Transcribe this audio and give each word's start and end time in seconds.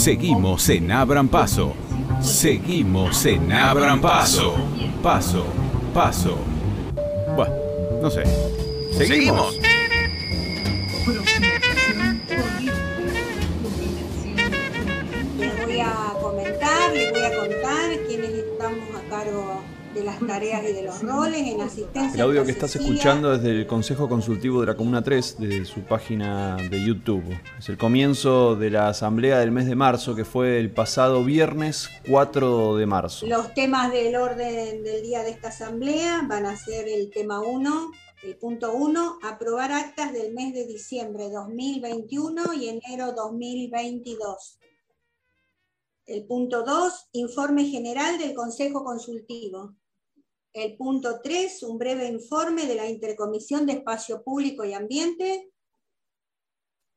Seguimos 0.00 0.66
en 0.70 0.90
Abran 0.92 1.28
Paso. 1.28 1.74
Seguimos 2.22 3.26
en 3.26 3.52
Abran 3.52 4.00
Paso. 4.00 4.54
Paso, 5.02 5.44
paso. 5.92 6.38
Bueno, 7.36 7.54
no 8.00 8.10
sé. 8.10 8.24
Seguimos. 8.96 9.58
Les 15.38 15.66
voy 15.66 15.80
a 15.80 16.14
comentar, 16.22 16.92
les 16.94 17.10
voy 17.10 17.22
a 17.22 17.36
contar 17.38 17.98
quiénes 18.08 18.30
estamos 18.30 18.88
a 18.96 19.10
cargo 19.10 19.62
de 19.94 20.02
las 20.02 20.18
tareas 20.20 20.62
y 20.66 20.72
de 20.72 20.82
los 20.82 21.02
roles. 21.02 21.49
El 22.14 22.20
audio 22.20 22.44
que 22.44 22.50
estás 22.50 22.76
escuchando 22.76 23.32
es 23.32 23.42
del 23.42 23.66
Consejo 23.66 24.08
Consultivo 24.08 24.60
de 24.60 24.66
la 24.66 24.76
Comuna 24.76 25.02
3, 25.02 25.38
de 25.38 25.64
su 25.64 25.80
página 25.82 26.56
de 26.56 26.84
YouTube. 26.84 27.24
Es 27.58 27.68
el 27.68 27.78
comienzo 27.78 28.54
de 28.56 28.70
la 28.70 28.88
asamblea 28.88 29.38
del 29.38 29.50
mes 29.50 29.66
de 29.66 29.74
marzo, 29.74 30.14
que 30.14 30.24
fue 30.24 30.58
el 30.58 30.70
pasado 30.70 31.24
viernes 31.24 31.88
4 32.08 32.76
de 32.76 32.86
marzo. 32.86 33.26
Los 33.26 33.54
temas 33.54 33.92
del 33.92 34.16
orden 34.16 34.82
del 34.82 35.02
día 35.02 35.22
de 35.22 35.30
esta 35.30 35.48
asamblea 35.48 36.26
van 36.28 36.46
a 36.46 36.56
ser 36.56 36.86
el 36.86 37.10
tema 37.10 37.40
1, 37.40 37.92
el 38.24 38.36
punto 38.36 38.72
1, 38.72 39.18
aprobar 39.22 39.72
actas 39.72 40.12
del 40.12 40.34
mes 40.34 40.52
de 40.52 40.66
diciembre 40.66 41.30
2021 41.30 42.54
y 42.54 42.68
enero 42.68 43.12
2022. 43.12 44.58
El 46.06 46.26
punto 46.26 46.62
2, 46.62 47.08
informe 47.12 47.64
general 47.64 48.18
del 48.18 48.34
Consejo 48.34 48.84
Consultivo. 48.84 49.76
El 50.52 50.76
punto 50.76 51.20
3, 51.22 51.62
un 51.62 51.78
breve 51.78 52.08
informe 52.08 52.66
de 52.66 52.74
la 52.74 52.88
Intercomisión 52.88 53.66
de 53.66 53.74
Espacio 53.74 54.24
Público 54.24 54.64
y 54.64 54.72
Ambiente, 54.72 55.52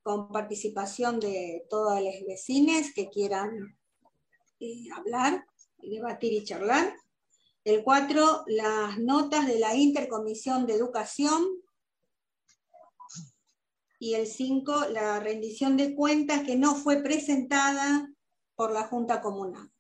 con 0.02 0.30
participación 0.30 1.20
de 1.20 1.66
todos 1.70 2.02
los 2.02 2.16
vecinos 2.28 2.88
que 2.96 3.10
quieran 3.10 3.78
eh, 4.60 4.86
hablar, 4.96 5.46
debatir 5.78 6.34
y 6.34 6.44
charlar. 6.44 6.96
El 7.64 7.84
4, 7.84 8.44
las 8.48 8.98
notas 8.98 9.46
de 9.46 9.60
la 9.60 9.76
Intercomisión 9.76 10.66
de 10.66 10.74
Educación. 10.74 11.44
Y 14.00 14.16
el 14.16 14.26
5, 14.26 14.88
la 14.90 15.20
rendición 15.20 15.78
de 15.78 15.96
cuentas 15.96 16.44
que 16.44 16.56
no 16.56 16.76
fue 16.76 17.04
presentada 17.04 18.10
por 18.56 18.72
la 18.72 18.84
Junta 18.84 19.22
Comunal. 19.22 19.73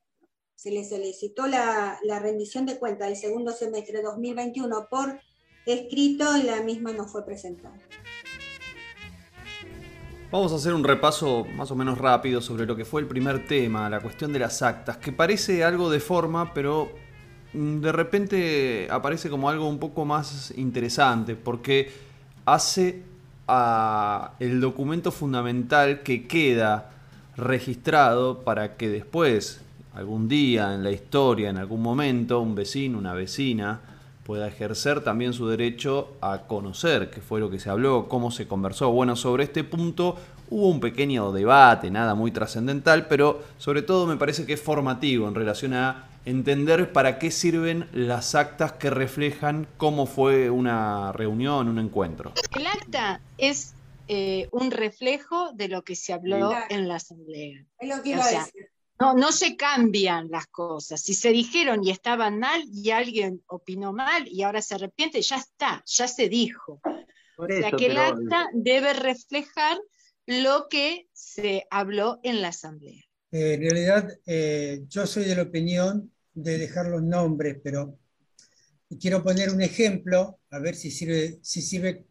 Se 0.64 0.72
le 0.72 0.86
solicitó 0.86 1.46
la, 1.46 2.00
rendición 2.22 2.66
de 2.66 2.80
cuentas 2.80 3.10
del 3.10 3.18
segundo 3.18 3.52
semestre 3.52 3.98
de 3.98 4.04
2021 4.04 4.88
por 4.90 5.20
escrito 5.66 6.38
y 6.38 6.44
la 6.44 6.62
misma 6.62 6.94
no 6.94 7.06
fue 7.06 7.26
presentada. 7.26 7.78
Vamos 10.32 10.54
a 10.54 10.56
hacer 10.56 10.74
un 10.74 10.86
repaso 10.86 11.46
más 11.58 11.70
o 11.70 11.76
menos 11.76 11.98
rápido 11.98 12.40
sobre 12.40 12.66
lo 12.66 12.78
que 12.78 12.86
fue 12.86 13.02
el 13.02 13.08
primer 13.08 13.46
tema, 13.46 13.90
la 13.90 14.00
cuestión 14.00 14.32
de 14.32 14.40
las 14.40 14.62
actas, 14.62 14.96
que 14.96 15.12
parece 15.12 15.66
algo 15.66 15.90
de 15.90 16.00
forma, 16.00 16.54
pero 16.54 16.94
mm, 17.52 17.82
de 17.82 17.92
repente 17.92 18.88
aparece 18.90 19.30
como 19.30 19.50
algo 19.50 19.68
un 19.68 19.80
poco 19.80 20.06
más 20.06 20.54
interesante, 20.56 21.36
porque 21.36 21.92
hace 22.46 23.04
a 23.50 24.36
el 24.40 24.62
documento 24.62 25.12
fundamental 25.12 26.04
que 26.04 26.26
queda 26.26 26.94
registrado 27.36 28.46
para 28.46 28.78
que 28.78 28.88
después, 28.88 29.60
algún 29.94 30.28
día 30.28 30.74
en 30.74 30.84
la 30.84 30.92
historia, 30.92 31.50
en 31.50 31.58
algún 31.58 31.82
momento, 31.82 32.40
un 32.40 32.56
vecino, 32.56 32.98
una 32.98 33.14
vecina, 33.14 33.82
pueda 34.24 34.48
ejercer 34.48 35.04
también 35.04 35.34
su 35.34 35.48
derecho 35.48 36.14
a 36.22 36.44
conocer 36.48 37.10
qué 37.10 37.22
fue 37.22 37.40
lo 37.40 37.50
que 37.50 37.60
se 37.60 37.70
habló, 37.70 38.08
cómo 38.08 38.32
se 38.32 38.48
conversó. 38.48 38.92
Bueno, 38.92 39.16
sobre 39.16 39.44
este 39.44 39.64
punto 39.64 40.18
hubo 40.50 40.70
un 40.70 40.80
pequeño 40.80 41.32
debate, 41.32 41.92
nada 41.92 42.16
muy 42.16 42.32
trascendental, 42.32 43.08
pero 43.08 43.44
sobre 43.58 43.82
todo 43.82 44.08
me 44.08 44.18
parece 44.18 44.46
que 44.46 44.54
es 44.54 44.62
formativo 44.62 45.28
en 45.28 45.36
relación 45.36 45.74
a 45.74 46.08
entender 46.26 46.94
para 46.94 47.20
qué 47.20 47.32
sirven 47.32 47.88
las 47.92 48.34
actas 48.36 48.74
que 48.74 48.90
reflejan 48.90 49.68
cómo 49.78 50.06
fue 50.06 50.50
una 50.50 51.12
reunión, 51.12 51.68
un 51.68 51.80
encuentro. 51.80 52.32
El 52.56 52.66
acta 52.68 53.20
es 53.38 53.76
eh, 54.08 54.48
un 54.52 54.72
reflejo 54.72 55.52
de 55.54 55.68
lo 55.68 55.84
que 55.84 55.96
se 55.96 56.14
habló 56.14 56.52
en 56.70 56.88
la 56.88 56.96
asamblea. 56.96 57.66
Es 57.80 57.90
lo 57.90 58.02
que 58.02 58.10
iba 58.10 58.24
a 58.24 58.30
decir. 58.30 58.73
No, 59.04 59.14
no 59.14 59.34
se 59.34 59.58
cambian 59.58 60.30
las 60.32 60.48
cosas. 60.48 61.02
Si 61.02 61.14
se 61.14 61.32
dijeron 61.32 61.84
y 61.84 61.92
estaban 61.92 62.40
mal 62.40 62.64
y 62.72 62.92
alguien 62.92 63.44
opinó 63.48 63.92
mal 63.92 64.26
y 64.30 64.44
ahora 64.44 64.62
se 64.62 64.76
arrepiente, 64.76 65.22
ya 65.22 65.36
está, 65.36 65.84
ya 65.86 66.08
se 66.08 66.30
dijo. 66.30 66.80
o 67.38 67.46
sea 67.46 67.72
que 67.72 67.88
el 67.88 67.98
acta 67.98 68.48
debe 68.54 68.94
reflejar 68.94 69.78
lo 70.26 70.68
que 70.70 71.10
se 71.12 71.66
habló 71.70 72.22
en 72.24 72.42
la 72.42 72.48
asamblea. 72.48 73.04
Eh, 73.30 73.56
en 73.56 73.62
realidad, 73.62 74.10
eh, 74.26 74.86
yo 74.88 75.06
soy 75.06 75.26
de 75.26 75.36
la 75.36 75.42
opinión 75.42 76.10
de 76.34 76.58
dejar 76.58 76.86
los 76.86 77.04
nombres, 77.04 77.58
pero 77.62 78.00
quiero 79.02 79.22
poner 79.22 79.50
un 79.50 79.62
ejemplo, 79.62 80.40
a 80.50 80.60
ver 80.60 80.76
si 80.76 80.92
sirve, 80.92 81.40
si 81.42 81.62
sirve 81.62 82.06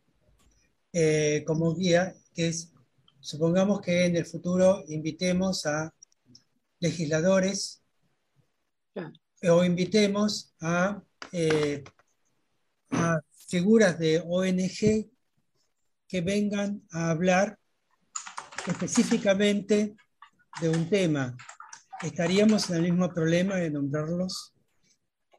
eh, 0.93 1.43
como 1.47 1.75
guía, 1.75 2.15
que 2.35 2.49
es, 2.49 2.71
supongamos 3.19 3.81
que 3.81 4.05
en 4.05 4.17
el 4.17 4.27
futuro 4.27 4.85
invitemos 4.89 5.65
a 5.65 5.91
legisladores 6.83 7.81
o 9.49 9.65
invitemos 9.65 10.53
a, 10.61 11.01
eh, 11.33 11.83
a 12.91 13.21
figuras 13.49 13.99
de 13.99 14.23
ONG 14.27 15.09
que 16.09 16.21
vengan 16.21 16.83
a 16.93 17.11
hablar 17.11 17.59
específicamente 18.67 19.97
de 20.61 20.69
un 20.69 20.89
tema. 20.91 21.37
¿Estaríamos 22.03 22.69
en 22.71 22.77
el 22.77 22.83
mismo 22.83 23.09
problema 23.13 23.57
de 23.57 23.71
nombrarlos? 23.71 24.53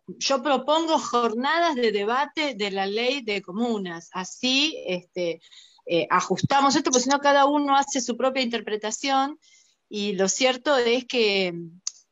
Yo 0.07 0.41
propongo 0.41 0.97
jornadas 0.97 1.75
de 1.75 1.91
debate 1.91 2.55
de 2.55 2.71
la 2.71 2.85
ley 2.85 3.21
de 3.21 3.41
comunas. 3.41 4.09
Así 4.13 4.81
este, 4.87 5.41
eh, 5.85 6.07
ajustamos 6.09 6.75
esto, 6.75 6.89
porque 6.89 7.03
si 7.03 7.09
no 7.09 7.19
cada 7.19 7.45
uno 7.45 7.75
hace 7.75 8.01
su 8.01 8.17
propia 8.17 8.43
interpretación 8.43 9.39
y 9.89 10.13
lo 10.13 10.27
cierto 10.27 10.77
es 10.77 11.05
que 11.05 11.53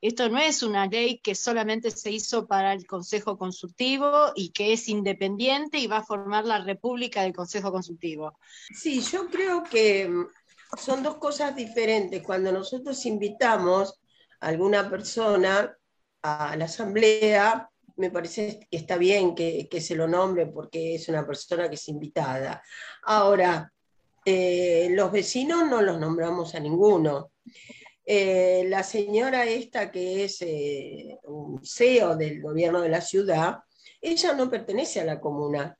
esto 0.01 0.29
no 0.29 0.39
es 0.39 0.63
una 0.63 0.87
ley 0.87 1.19
que 1.19 1.35
solamente 1.35 1.91
se 1.91 2.11
hizo 2.11 2.47
para 2.47 2.73
el 2.73 2.87
Consejo 2.87 3.37
Consultivo 3.37 4.31
y 4.35 4.49
que 4.49 4.73
es 4.73 4.89
independiente 4.89 5.77
y 5.77 5.85
va 5.85 5.97
a 5.97 6.03
formar 6.03 6.45
la 6.45 6.63
República 6.63 7.21
del 7.21 7.33
Consejo 7.33 7.71
Consultivo. 7.71 8.39
Sí, 8.73 9.01
yo 9.01 9.29
creo 9.29 9.63
que 9.63 10.09
mm, 10.09 10.27
son 10.75 11.03
dos 11.03 11.17
cosas 11.17 11.55
diferentes. 11.55 12.23
Cuando 12.23 12.51
nosotros 12.51 13.05
invitamos 13.05 14.01
a 14.39 14.47
alguna 14.47 14.89
persona 14.89 15.77
a 16.23 16.55
la 16.55 16.65
asamblea, 16.65 17.69
me 17.97 18.09
parece 18.09 18.67
que 18.71 18.77
está 18.77 18.97
bien 18.97 19.35
que, 19.35 19.67
que 19.69 19.81
se 19.81 19.95
lo 19.95 20.07
nombre 20.07 20.47
porque 20.47 20.95
es 20.95 21.07
una 21.09 21.27
persona 21.27 21.69
que 21.69 21.75
es 21.75 21.87
invitada. 21.89 22.63
Ahora, 23.03 23.71
eh, 24.25 24.89
los 24.91 25.11
vecinos 25.11 25.69
no 25.69 25.81
los 25.81 25.99
nombramos 25.99 26.55
a 26.55 26.59
ninguno. 26.59 27.30
Eh, 28.05 28.65
la 28.67 28.83
señora 28.83 29.45
esta 29.45 29.91
que 29.91 30.25
es 30.25 30.41
eh, 30.41 31.19
un 31.25 31.63
CEO 31.63 32.15
del 32.15 32.41
gobierno 32.41 32.81
de 32.81 32.89
la 32.89 33.01
ciudad, 33.01 33.59
ella 34.01 34.33
no 34.33 34.49
pertenece 34.49 34.99
a 35.01 35.05
la 35.05 35.19
comuna. 35.19 35.77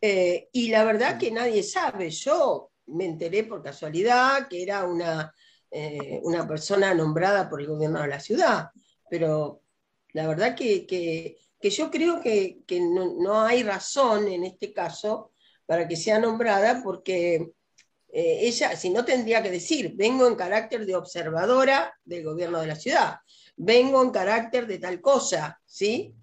y 0.00 0.68
la 0.68 0.84
verdad 0.84 1.18
que 1.18 1.30
nadie 1.30 1.62
sabe, 1.62 2.10
yo 2.10 2.70
me 2.86 3.06
enteré 3.06 3.44
por 3.44 3.62
casualidad 3.62 4.46
que 4.48 4.62
era 4.62 4.84
una, 4.84 5.34
una 6.22 6.46
persona 6.46 6.94
nombrada 6.94 7.48
por 7.48 7.60
el 7.60 7.66
gobierno 7.66 8.00
de 8.02 8.08
la 8.08 8.20
ciudad, 8.20 8.70
pero 9.10 9.62
la 10.16 10.26
verdad 10.26 10.56
que, 10.56 10.86
que, 10.86 11.36
yo 11.70 11.90
creo 11.90 12.20
que, 12.22 12.60
que 12.66 12.80
no, 12.80 13.14
no, 13.18 13.42
hay 13.42 13.62
razón 13.62 14.28
en 14.28 14.44
este 14.44 14.72
caso 14.72 15.32
para 15.66 15.86
que 15.86 15.96
sea 15.96 16.18
nombrada 16.18 16.80
porque 16.82 17.52
eh, 18.12 18.40
ella, 18.42 18.76
si 18.76 18.90
no 18.90 19.04
tendría 19.04 19.42
que 19.42 19.50
decir, 19.50 19.92
vengo 19.94 20.26
en 20.26 20.36
carácter 20.36 20.86
de 20.86 20.96
observadora 20.96 21.94
del 22.04 22.24
gobierno 22.24 22.60
de 22.60 22.66
la 22.66 22.76
ciudad, 22.76 23.16
vengo 23.56 24.02
en 24.02 24.10
carácter 24.10 24.66
de 24.66 24.78
tal 24.78 25.00
cosa, 25.00 25.60
¿sí? 25.64 26.14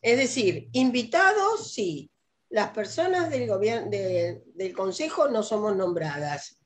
Es 0.00 0.16
decir, 0.16 0.68
invitados, 0.72 1.72
sí, 1.72 2.10
las 2.50 2.70
personas 2.70 3.30
del, 3.30 3.48
del 4.54 4.72
consejo 4.74 5.28
no 5.28 5.42
somos 5.42 5.76
nombradas. 5.76 6.58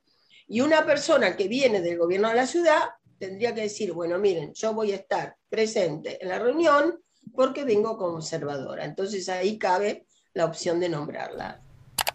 Y 0.47 0.61
una 0.61 0.85
persona 0.85 1.37
que 1.37 1.49
viene 1.49 1.81
del 1.81 1.99
gobierno 1.99 2.29
de 2.29 2.35
la 2.35 2.47
ciudad 2.47 2.81
tendría 3.19 3.55
que 3.55 3.63
decir, 3.63 3.93
bueno, 3.93 4.19
miren, 4.19 4.53
yo 4.53 4.75
voy 4.75 4.93
a 4.93 4.97
estar 4.97 5.37
presente 5.49 6.19
en 6.21 6.29
la 6.29 6.39
reunión 6.39 7.01
porque 7.35 7.65
vengo 7.65 7.97
como 7.97 8.17
observadora. 8.17 8.85
Entonces 8.85 9.29
ahí 9.29 9.59
cabe 9.59 10.07
la 10.35 10.45
opción 10.45 10.81
de 10.81 10.89
nombrarla. 10.89 11.63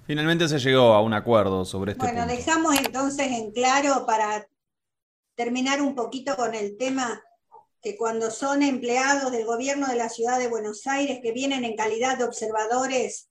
Finalmente 0.07 0.47
se 0.47 0.59
llegó 0.59 0.93
a 0.93 1.01
un 1.01 1.13
acuerdo 1.13 1.65
sobre 1.65 1.91
este 1.91 2.05
Bueno, 2.05 2.25
dejamos 2.25 2.79
entonces 2.79 3.27
en 3.27 3.51
claro 3.51 4.05
para 4.05 4.47
terminar 5.35 5.81
un 5.81 5.95
poquito 5.95 6.37
con 6.37 6.55
el 6.55 6.77
tema 6.77 7.21
que 7.81 7.97
cuando 7.97 8.31
son 8.31 8.63
empleados 8.63 9.33
del 9.33 9.45
gobierno 9.45 9.87
de 9.87 9.97
la 9.97 10.07
ciudad 10.07 10.39
de 10.39 10.47
Buenos 10.47 10.87
Aires 10.87 11.19
que 11.21 11.33
vienen 11.33 11.65
en 11.65 11.75
calidad 11.75 12.17
de 12.17 12.23
observadores, 12.23 13.27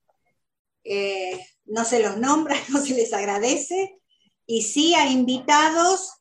eh, 0.84 1.40
no 1.64 1.82
se 1.87 2.02
los 2.02 2.19
nombra, 2.19 2.55
no 2.69 2.78
se 2.81 2.93
les 2.93 3.14
agradece, 3.14 3.99
y 4.44 4.61
sí 4.61 4.94
a 4.94 5.11
invitados 5.11 6.12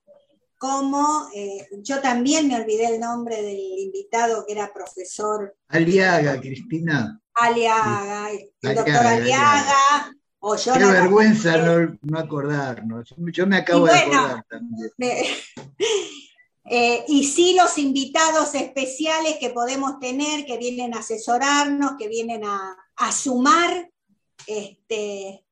como, 0.57 1.27
eh, 1.35 1.67
yo 1.81 1.99
también 1.99 2.47
me 2.47 2.55
olvidé 2.55 2.95
el 2.95 3.01
nombre 3.01 3.41
del 3.41 3.59
invitado 3.59 4.45
que 4.45 4.53
era 4.53 4.73
profesor. 4.73 5.53
Aliaga, 5.67 6.39
Cristina. 6.39 7.21
Aliaga, 7.33 8.31
el 8.31 8.75
doctor 8.75 9.05
Aliaga. 9.05 10.15
O 10.47 10.55
Qué 10.55 10.85
vergüenza 10.85 11.57
no, 12.03 12.19
acordarnos. 12.19 13.15
Yo 13.17 13.47
me 13.47 13.57
acabo 13.57 13.87
de 13.87 13.93
acordar 13.93 14.45
también. 14.47 14.91
Eh, 16.67 17.05
y 17.07 17.25
sí 17.25 17.55
los 17.55 17.77
invitados 17.77 18.55
especiales 18.55 19.37
que 19.39 19.51
podemos 19.51 19.99
tener, 19.99 20.47
que 20.47 20.57
vienen 20.57 20.95
a 20.95 21.01
asesorarnos, 21.01 21.91
que 21.95 22.07
vienen 22.07 22.43
a, 22.43 22.75
a 22.95 23.11
sumar 23.11 23.91
este, 24.47 25.45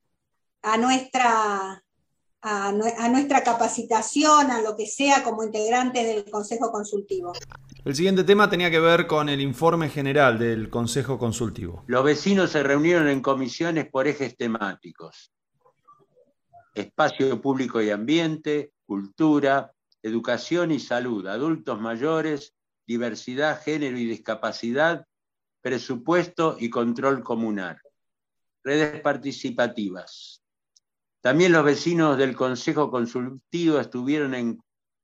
a 0.64 0.78
nuestra 0.78 1.84
a, 2.44 2.72
nuestra 3.10 3.44
capacitación, 3.44 4.52
a 4.52 4.62
lo 4.62 4.76
que 4.76 4.86
sea 4.86 5.24
como 5.24 5.44
integrantes 5.44 6.06
del 6.06 6.30
Consejo 6.30 6.72
Consultivo. 6.72 7.32
El 7.86 7.96
siguiente 7.96 8.24
tema 8.24 8.50
tenía 8.50 8.72
que 8.72 8.80
ver 8.80 9.08
con 9.08 9.28
el 9.28 9.42
informe 9.42 9.90
general 9.90 10.40
del 10.40 10.70
Consejo 10.70 11.20
Consultivo. 11.20 11.84
Los 11.88 12.06
vecinos 12.06 12.52
se 12.52 12.64
reunieron 12.64 13.10
en 13.10 13.22
comisiones 13.22 13.90
por 13.90 14.08
ejes 14.08 14.38
temáticos. 14.38 15.34
Espacio 16.74 17.42
público 17.42 17.82
y 17.82 17.90
ambiente, 17.90 18.72
cultura, 18.86 19.74
educación 20.02 20.72
y 20.72 20.80
salud, 20.80 21.28
adultos 21.28 21.82
mayores, 21.82 22.54
diversidad, 22.88 23.62
género 23.62 23.98
y 23.98 24.06
discapacidad, 24.06 25.06
presupuesto 25.62 26.56
y 26.58 26.70
control 26.70 27.22
comunal. 27.22 27.82
Redes 28.64 29.02
participativas, 29.02 30.42
también 31.20 31.52
los 31.52 31.66
vecinos 31.66 32.18
del 32.18 32.34
Consejo 32.34 32.90
Consultivo 32.90 33.78
estuvieron 33.78 34.36
en 34.36 34.64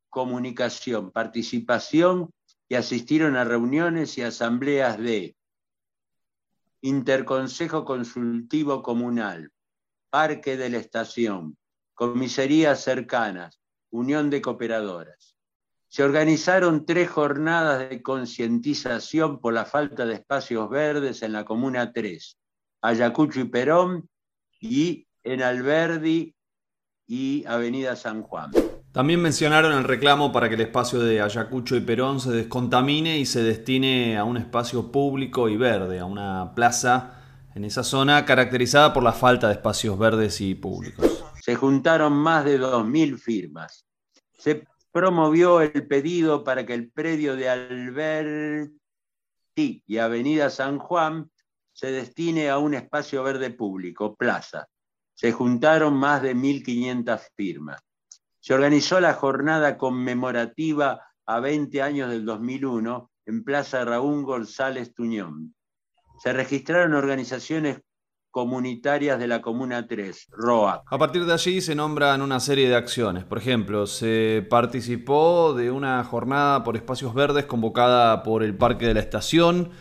comunicación, 0.09 1.11
participación 1.11 2.29
y 2.69 2.75
asistieron 2.75 3.35
a 3.35 3.43
reuniones 3.43 4.17
y 4.17 4.21
asambleas 4.21 4.99
de 4.99 5.35
Interconsejo 6.81 7.83
Consultivo 7.83 8.83
Comunal, 8.83 9.51
Parque 10.09 10.55
de 10.55 10.69
la 10.69 10.77
Estación, 10.77 11.57
comisarías 11.95 12.81
cercanas, 12.81 13.59
Unión 13.89 14.29
de 14.29 14.41
Cooperadoras. 14.41 15.35
Se 15.87 16.03
organizaron 16.03 16.85
tres 16.85 17.09
jornadas 17.09 17.89
de 17.89 18.03
concientización 18.03 19.41
por 19.41 19.53
la 19.53 19.65
falta 19.65 20.05
de 20.05 20.13
espacios 20.13 20.69
verdes 20.69 21.23
en 21.23 21.33
la 21.33 21.43
Comuna 21.43 21.91
3, 21.91 22.37
Ayacucho 22.81 23.39
y 23.39 23.45
Perón, 23.45 24.07
y 24.59 25.07
en 25.23 25.41
Alberdi 25.41 26.35
y 27.07 27.43
Avenida 27.47 27.95
San 27.95 28.21
Juan. 28.21 28.51
También 28.91 29.21
mencionaron 29.21 29.73
el 29.73 29.83
reclamo 29.83 30.31
para 30.31 30.49
que 30.49 30.55
el 30.55 30.61
espacio 30.61 30.99
de 30.99 31.21
Ayacucho 31.21 31.75
y 31.75 31.81
Perón 31.81 32.19
se 32.19 32.31
descontamine 32.31 33.19
y 33.19 33.25
se 33.27 33.43
destine 33.43 34.17
a 34.17 34.23
un 34.23 34.37
espacio 34.37 34.91
público 34.91 35.47
y 35.47 35.57
verde, 35.57 35.99
a 35.99 36.05
una 36.05 36.53
plaza 36.55 37.19
en 37.53 37.65
esa 37.65 37.83
zona 37.83 38.25
caracterizada 38.25 38.91
por 38.91 39.03
la 39.03 39.13
falta 39.13 39.47
de 39.47 39.53
espacios 39.53 39.97
verdes 39.99 40.41
y 40.41 40.55
públicos. 40.55 41.23
Se 41.39 41.55
juntaron 41.55 42.13
más 42.13 42.45
de 42.45 42.59
2.000 42.59 43.19
firmas. 43.19 43.85
Se 44.37 44.65
promovió 44.91 45.61
el 45.61 45.85
pedido 45.87 46.43
para 46.43 46.65
que 46.65 46.73
el 46.73 46.91
predio 46.91 47.35
de 47.35 47.47
Alberti 47.47 48.73
y 49.85 49.97
Avenida 49.97 50.49
San 50.49 50.79
Juan 50.79 51.29
se 51.73 51.91
destine 51.91 52.49
a 52.49 52.57
un 52.57 52.73
espacio 52.73 53.21
verde 53.23 53.51
público, 53.51 54.15
plaza, 54.15 54.67
se 55.13 55.31
juntaron 55.31 55.93
más 55.93 56.21
de 56.21 56.35
1.500 56.35 57.21
firmas. 57.35 57.81
Se 58.39 58.53
organizó 58.53 58.99
la 58.99 59.13
jornada 59.13 59.77
conmemorativa 59.77 61.01
a 61.25 61.39
20 61.39 61.81
años 61.81 62.09
del 62.09 62.25
2001 62.25 63.11
en 63.25 63.43
Plaza 63.43 63.85
Raúl 63.85 64.23
González 64.23 64.93
Tuñón. 64.93 65.53
Se 66.23 66.33
registraron 66.33 66.93
organizaciones 66.93 67.81
comunitarias 68.31 69.19
de 69.19 69.27
la 69.27 69.41
Comuna 69.41 69.87
3, 69.87 70.27
ROA. 70.31 70.83
A 70.85 70.97
partir 70.97 71.25
de 71.25 71.33
allí 71.33 71.61
se 71.61 71.75
nombran 71.75 72.21
una 72.21 72.39
serie 72.39 72.69
de 72.69 72.75
acciones. 72.75 73.23
Por 73.25 73.37
ejemplo, 73.37 73.87
se 73.87 74.45
participó 74.49 75.53
de 75.53 75.71
una 75.71 76.03
jornada 76.03 76.63
por 76.63 76.75
espacios 76.75 77.13
verdes 77.13 77.45
convocada 77.45 78.23
por 78.23 78.43
el 78.43 78.55
Parque 78.55 78.87
de 78.87 78.93
la 78.93 78.99
Estación, 78.99 79.71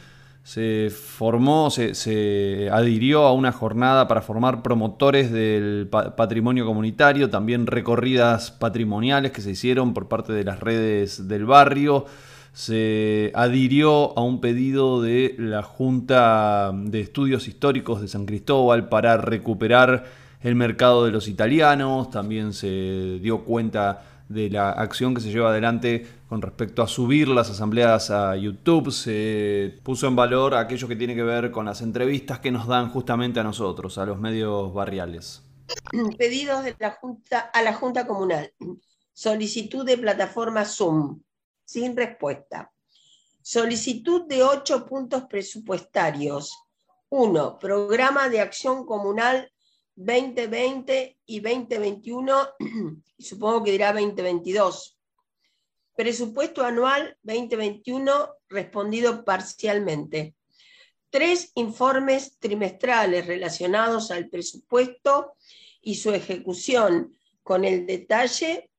se 0.48 0.88
formó, 0.88 1.68
se, 1.70 2.70
adhirió 2.72 3.26
a 3.26 3.34
una 3.34 3.52
jornada 3.52 4.08
para 4.08 4.22
formar 4.22 4.62
promotores 4.62 5.30
del 5.30 5.88
patrimonio 5.90 6.64
comunitario, 6.64 7.28
también 7.28 7.66
recorridas 7.66 8.50
patrimoniales 8.50 9.32
que 9.32 9.42
se 9.42 9.50
hicieron 9.50 9.92
por 9.92 10.08
parte 10.08 10.32
de 10.32 10.44
las 10.44 10.58
redes 10.60 11.28
del 11.28 11.44
barrio. 11.44 12.06
Se 12.54 13.30
adhirió 13.34 14.18
a 14.18 14.22
un 14.22 14.40
pedido 14.40 15.02
de 15.02 15.34
la 15.36 15.62
Junta 15.62 16.72
de 16.74 17.00
Estudios 17.02 17.46
Históricos 17.46 18.00
de 18.00 18.08
San 18.08 18.24
Cristóbal 18.24 18.88
para 18.88 19.18
recuperar 19.18 20.06
el 20.40 20.54
mercado 20.54 21.04
de 21.04 21.12
los 21.12 21.28
italianos. 21.28 22.10
También 22.10 22.54
se 22.54 23.18
dio 23.20 23.44
cuenta 23.44 24.02
de 24.28 24.50
la 24.50 24.70
acción 24.70 25.14
que 25.14 25.20
se 25.20 25.30
lleva 25.30 25.50
adelante 25.50 26.06
con 26.28 26.42
respecto 26.42 26.82
a 26.82 26.88
subir 26.88 27.28
las 27.28 27.50
asambleas 27.50 28.10
a 28.10 28.36
YouTube. 28.36 28.90
Se 28.90 29.78
puso 29.82 30.06
en 30.06 30.16
valor 30.16 30.54
aquello 30.54 30.88
que 30.88 30.96
tiene 30.96 31.14
que 31.14 31.22
ver 31.22 31.50
con 31.50 31.64
las 31.66 31.80
entrevistas 31.80 32.38
que 32.40 32.50
nos 32.50 32.66
dan 32.66 32.90
justamente 32.90 33.40
a 33.40 33.44
nosotros, 33.44 33.98
a 33.98 34.06
los 34.06 34.18
medios 34.18 34.72
barriales. 34.72 35.42
Pedidos 36.18 36.64
de 36.64 36.76
la 36.78 36.92
junta, 36.92 37.40
a 37.40 37.62
la 37.62 37.74
Junta 37.74 38.06
Comunal. 38.06 38.52
Solicitud 39.12 39.84
de 39.84 39.98
plataforma 39.98 40.64
Zoom, 40.64 41.20
sin 41.64 41.96
respuesta. 41.96 42.70
Solicitud 43.42 44.26
de 44.26 44.42
ocho 44.42 44.86
puntos 44.86 45.24
presupuestarios. 45.24 46.56
Uno, 47.10 47.58
Programa 47.58 48.28
de 48.28 48.40
Acción 48.40 48.84
Comunal 48.84 49.50
2020 49.98 51.18
y 51.26 51.40
2021, 51.40 52.48
y 53.18 53.24
supongo 53.24 53.64
que 53.64 53.72
dirá 53.72 53.92
2022. 53.92 54.96
Presupuesto 55.96 56.64
anual 56.64 57.18
2021 57.22 58.30
respondido 58.48 59.24
parcialmente. 59.24 60.36
Tres 61.10 61.50
informes 61.56 62.38
trimestrales 62.38 63.26
relacionados 63.26 64.12
al 64.12 64.28
presupuesto 64.28 65.34
y 65.82 65.96
su 65.96 66.12
ejecución 66.12 67.18
con 67.42 67.64
el 67.64 67.84
detalle 67.84 68.70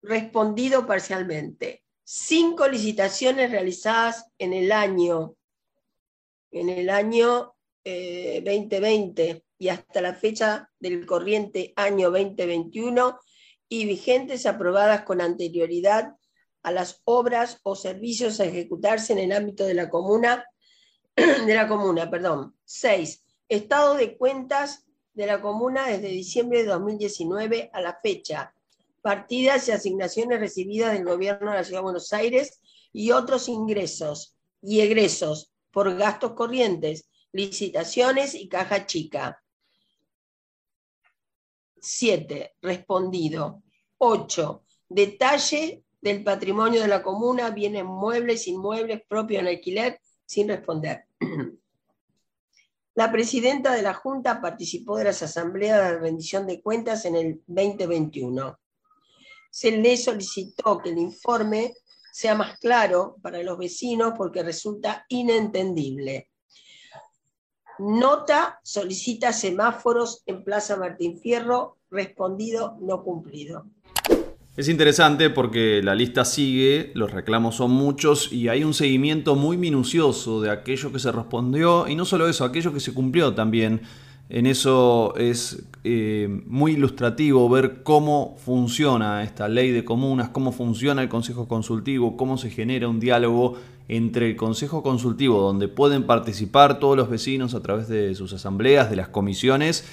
respondido 0.00 0.86
parcialmente. 0.86 1.82
Cinco 2.04 2.68
licitaciones 2.68 3.50
realizadas 3.50 4.26
en 4.38 4.52
el 4.52 4.70
año, 4.70 5.34
en 6.52 6.68
el 6.68 6.88
año 6.88 7.56
2020 7.84 9.30
eh, 9.30 9.42
y 9.58 9.68
hasta 9.68 10.00
la 10.00 10.14
fecha 10.14 10.70
del 10.78 11.06
corriente 11.06 11.72
año 11.76 12.10
2021 12.10 13.18
y 13.68 13.84
vigentes 13.86 14.46
aprobadas 14.46 15.02
con 15.02 15.20
anterioridad 15.20 16.14
a 16.62 16.72
las 16.72 17.00
obras 17.04 17.60
o 17.62 17.74
servicios 17.74 18.40
a 18.40 18.44
ejecutarse 18.44 19.12
en 19.12 19.20
el 19.20 19.32
ámbito 19.32 19.64
de 19.64 19.74
la 19.74 19.88
comuna, 19.88 20.44
de 21.16 21.54
la 21.54 21.68
comuna, 21.68 22.10
perdón. 22.10 22.56
6. 22.64 23.24
Estado 23.48 23.94
de 23.94 24.16
cuentas 24.16 24.84
de 25.14 25.26
la 25.26 25.40
comuna 25.40 25.86
desde 25.86 26.08
diciembre 26.08 26.62
de 26.62 26.68
2019 26.68 27.70
a 27.72 27.80
la 27.80 27.98
fecha. 28.02 28.54
Partidas 29.02 29.68
y 29.68 29.72
asignaciones 29.72 30.40
recibidas 30.40 30.92
del 30.92 31.04
gobierno 31.04 31.50
de 31.50 31.58
la 31.58 31.64
Ciudad 31.64 31.80
de 31.80 31.84
Buenos 31.84 32.12
Aires 32.12 32.60
y 32.92 33.12
otros 33.12 33.48
ingresos 33.48 34.36
y 34.62 34.80
egresos 34.80 35.52
por 35.70 35.96
gastos 35.96 36.32
corrientes, 36.32 37.09
licitaciones 37.32 38.34
y 38.34 38.48
caja 38.48 38.86
chica. 38.86 39.42
7. 41.80 42.56
Respondido. 42.60 43.62
8. 43.98 44.64
Detalle 44.88 45.84
del 46.00 46.24
patrimonio 46.24 46.80
de 46.82 46.88
la 46.88 47.02
comuna, 47.02 47.50
bienes 47.50 47.84
muebles, 47.84 48.48
inmuebles 48.48 49.02
propios 49.06 49.42
en 49.42 49.48
alquiler, 49.48 50.00
sin 50.24 50.48
responder. 50.48 51.06
La 52.94 53.12
presidenta 53.12 53.72
de 53.72 53.82
la 53.82 53.94
Junta 53.94 54.40
participó 54.40 54.98
de 54.98 55.04
las 55.04 55.22
asambleas 55.22 55.78
de 55.78 55.98
rendición 56.00 56.46
de 56.46 56.60
cuentas 56.60 57.04
en 57.04 57.14
el 57.14 57.42
2021. 57.46 58.58
Se 59.50 59.70
le 59.70 59.96
solicitó 59.96 60.78
que 60.78 60.90
el 60.90 60.98
informe 60.98 61.72
sea 62.12 62.34
más 62.34 62.58
claro 62.58 63.16
para 63.22 63.42
los 63.42 63.56
vecinos 63.56 64.14
porque 64.16 64.42
resulta 64.42 65.06
inentendible. 65.08 66.29
Nota 67.80 68.60
solicita 68.62 69.32
semáforos 69.32 70.22
en 70.26 70.44
Plaza 70.44 70.76
Martín 70.76 71.18
Fierro, 71.18 71.78
respondido 71.90 72.76
no 72.82 73.02
cumplido. 73.02 73.64
Es 74.54 74.68
interesante 74.68 75.30
porque 75.30 75.80
la 75.82 75.94
lista 75.94 76.26
sigue, 76.26 76.92
los 76.94 77.10
reclamos 77.10 77.56
son 77.56 77.70
muchos 77.70 78.30
y 78.30 78.48
hay 78.48 78.64
un 78.64 78.74
seguimiento 78.74 79.34
muy 79.34 79.56
minucioso 79.56 80.42
de 80.42 80.50
aquello 80.50 80.92
que 80.92 80.98
se 80.98 81.10
respondió 81.10 81.88
y 81.88 81.94
no 81.94 82.04
solo 82.04 82.28
eso, 82.28 82.44
aquello 82.44 82.74
que 82.74 82.80
se 82.80 82.92
cumplió 82.92 83.32
también 83.32 83.80
En 84.30 84.46
eso 84.46 85.12
es 85.16 85.64
eh, 85.82 86.28
muy 86.46 86.72
ilustrativo 86.72 87.48
ver 87.48 87.82
cómo 87.82 88.36
funciona 88.38 89.24
esta 89.24 89.48
ley 89.48 89.72
de 89.72 89.84
comunas, 89.84 90.28
cómo 90.28 90.52
funciona 90.52 91.02
el 91.02 91.08
Consejo 91.08 91.48
Consultivo, 91.48 92.16
cómo 92.16 92.38
se 92.38 92.48
genera 92.48 92.88
un 92.88 93.00
diálogo 93.00 93.56
entre 93.88 94.30
el 94.30 94.36
Consejo 94.36 94.84
Consultivo, 94.84 95.40
donde 95.40 95.66
pueden 95.66 96.04
participar 96.04 96.78
todos 96.78 96.96
los 96.96 97.10
vecinos 97.10 97.54
a 97.54 97.60
través 97.60 97.88
de 97.88 98.14
sus 98.14 98.32
asambleas, 98.32 98.88
de 98.88 98.94
las 98.94 99.08
comisiones, 99.08 99.84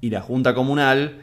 y 0.00 0.08
la 0.08 0.22
Junta 0.22 0.54
Comunal, 0.54 1.20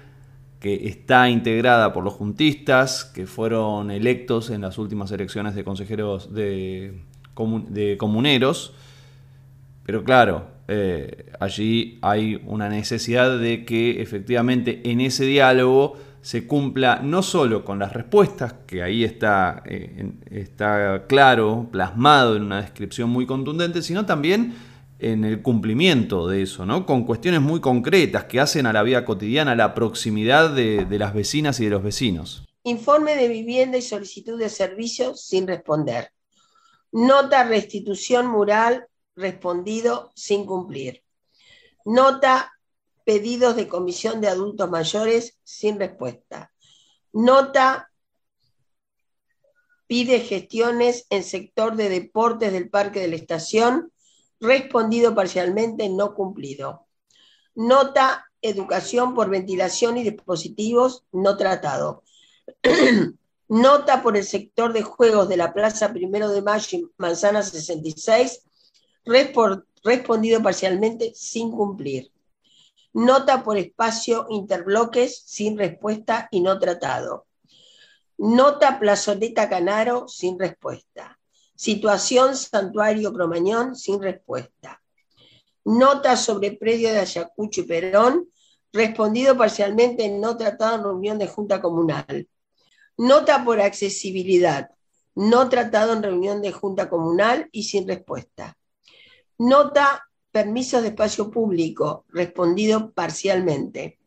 que 0.60 0.88
está 0.88 1.32
integrada 1.32 1.94
por 1.94 2.04
los 2.04 2.14
juntistas, 2.14 3.06
que 3.06 3.26
fueron 3.26 3.90
electos 3.90 4.52
en 4.52 4.62
las 4.62 4.78
últimas 4.78 5.12
elecciones 5.12 5.56
de 5.56 5.64
consejeros 5.64 6.32
de, 6.32 6.94
de 7.70 7.98
comuneros. 7.98 8.76
Pero 9.84 10.04
claro, 10.04 10.46
eh, 10.74 11.26
allí 11.42 12.00
hay 12.02 12.42
una 12.46 12.70
necesidad 12.70 13.38
de 13.38 13.66
que 13.66 14.02
efectivamente 14.02 14.80
en 14.86 15.02
ese 15.02 15.26
diálogo 15.26 15.98
se 16.22 16.48
cumpla 16.48 17.02
no 17.04 17.24
solo 17.24 17.66
con 17.66 17.78
las 17.78 17.92
respuestas, 17.92 18.54
que 18.66 18.82
ahí 18.82 19.04
está, 19.04 19.64
eh, 19.66 20.14
está 20.30 21.08
claro, 21.10 21.68
plasmado 21.70 22.38
en 22.38 22.44
una 22.44 22.62
descripción 22.62 23.10
muy 23.10 23.26
contundente, 23.26 23.82
sino 23.82 24.06
también 24.06 24.54
en 25.00 25.26
el 25.26 25.42
cumplimiento 25.42 26.30
de 26.30 26.44
eso, 26.44 26.66
¿no? 26.66 26.86
Con 26.86 27.04
cuestiones 27.04 27.42
muy 27.42 27.60
concretas 27.60 28.24
que 28.24 28.40
hacen 28.40 28.66
a 28.66 28.72
la 28.72 28.84
vida 28.84 29.04
cotidiana, 29.04 29.56
la 29.56 29.74
proximidad 29.74 30.52
de, 30.52 30.86
de 30.86 31.00
las 31.00 31.14
vecinas 31.14 31.60
y 31.60 31.66
de 31.66 31.72
los 31.72 31.84
vecinos. 31.84 32.46
Informe 32.64 33.18
de 33.18 33.28
vivienda 33.28 33.78
y 33.78 33.82
solicitud 33.82 34.40
de 34.40 34.48
servicios 34.48 35.26
sin 35.26 35.48
responder. 35.48 36.14
Nota 36.94 37.44
restitución 37.44 38.28
mural 38.28 38.86
respondido 39.16 40.12
sin 40.16 40.46
cumplir. 40.46 41.04
Nota 41.86 42.52
pedidos 43.06 43.56
de 43.56 43.68
comisión 43.68 44.22
de 44.22 44.28
adultos 44.28 44.70
mayores 44.70 45.38
sin 45.44 45.80
respuesta. 45.80 46.54
Nota 47.14 47.92
pide 49.88 50.22
gestiones 50.22 51.06
en 51.10 51.24
sector 51.24 51.76
de 51.76 51.90
deportes 51.90 52.54
del 52.54 52.70
Parque 52.70 53.02
de 53.02 53.10
la 53.10 53.18
Estación 53.18 53.92
respondido 54.40 55.14
parcialmente, 55.14 55.90
no 55.90 56.16
cumplido. 56.16 56.88
Nota, 57.56 58.32
educación 58.42 59.14
por 59.14 59.30
ventilación 59.30 59.98
y 59.98 60.04
dispositivos 60.04 61.06
no 61.12 61.38
tratado. 61.38 62.04
Nota 63.50 64.02
por 64.02 64.16
el 64.16 64.24
sector 64.24 64.72
de 64.72 64.82
juegos 64.82 65.28
de 65.28 65.38
la 65.38 65.54
Plaza 65.54 65.92
Primero 65.92 66.30
de 66.30 66.42
Mayo, 66.42 66.90
Manzana 66.98 67.44
66, 67.44 68.46
respondido 69.04 70.42
parcialmente 70.42 71.14
sin 71.16 71.52
cumplir. 71.52 72.12
Nota 72.94 73.44
por 73.44 73.58
espacio 73.58 74.28
interbloques 74.30 75.24
sin 75.26 75.58
respuesta 75.58 76.28
y 76.32 76.42
no 76.42 76.60
tratado. 76.60 77.26
Nota 78.18 78.80
plazoleta 78.80 79.50
Canaro 79.50 80.08
sin 80.08 80.38
respuesta. 80.38 81.18
Situación 81.56 82.36
Santuario 82.36 83.14
Cromañón 83.14 83.76
sin 83.76 84.02
respuesta. 84.02 84.82
Nota 85.64 86.18
sobre 86.18 86.52
predio 86.52 86.90
de 86.90 87.00
Ayacucho 87.00 87.62
y 87.62 87.64
Perón, 87.64 88.30
respondido 88.74 89.38
parcialmente 89.38 90.06
en 90.06 90.20
no 90.20 90.38
tratado 90.38 90.76
en 90.76 90.84
reunión 90.84 91.20
de 91.20 91.28
Junta 91.28 91.62
Comunal. 91.62 92.28
Nota 92.98 93.44
por 93.46 93.62
accesibilidad, 93.62 94.70
no 95.16 95.50
tratado 95.50 95.94
en 95.94 96.04
reunión 96.04 96.42
de 96.42 96.52
Junta 96.52 96.90
Comunal 96.90 97.48
y 97.52 97.64
sin 97.64 97.88
respuesta. 97.88 98.58
Nota 99.42 100.08
permisos 100.32 100.84
de 100.84 100.90
espacio 100.90 101.32
público, 101.32 102.06
respondido 102.10 102.92
parcialmente. 102.92 103.98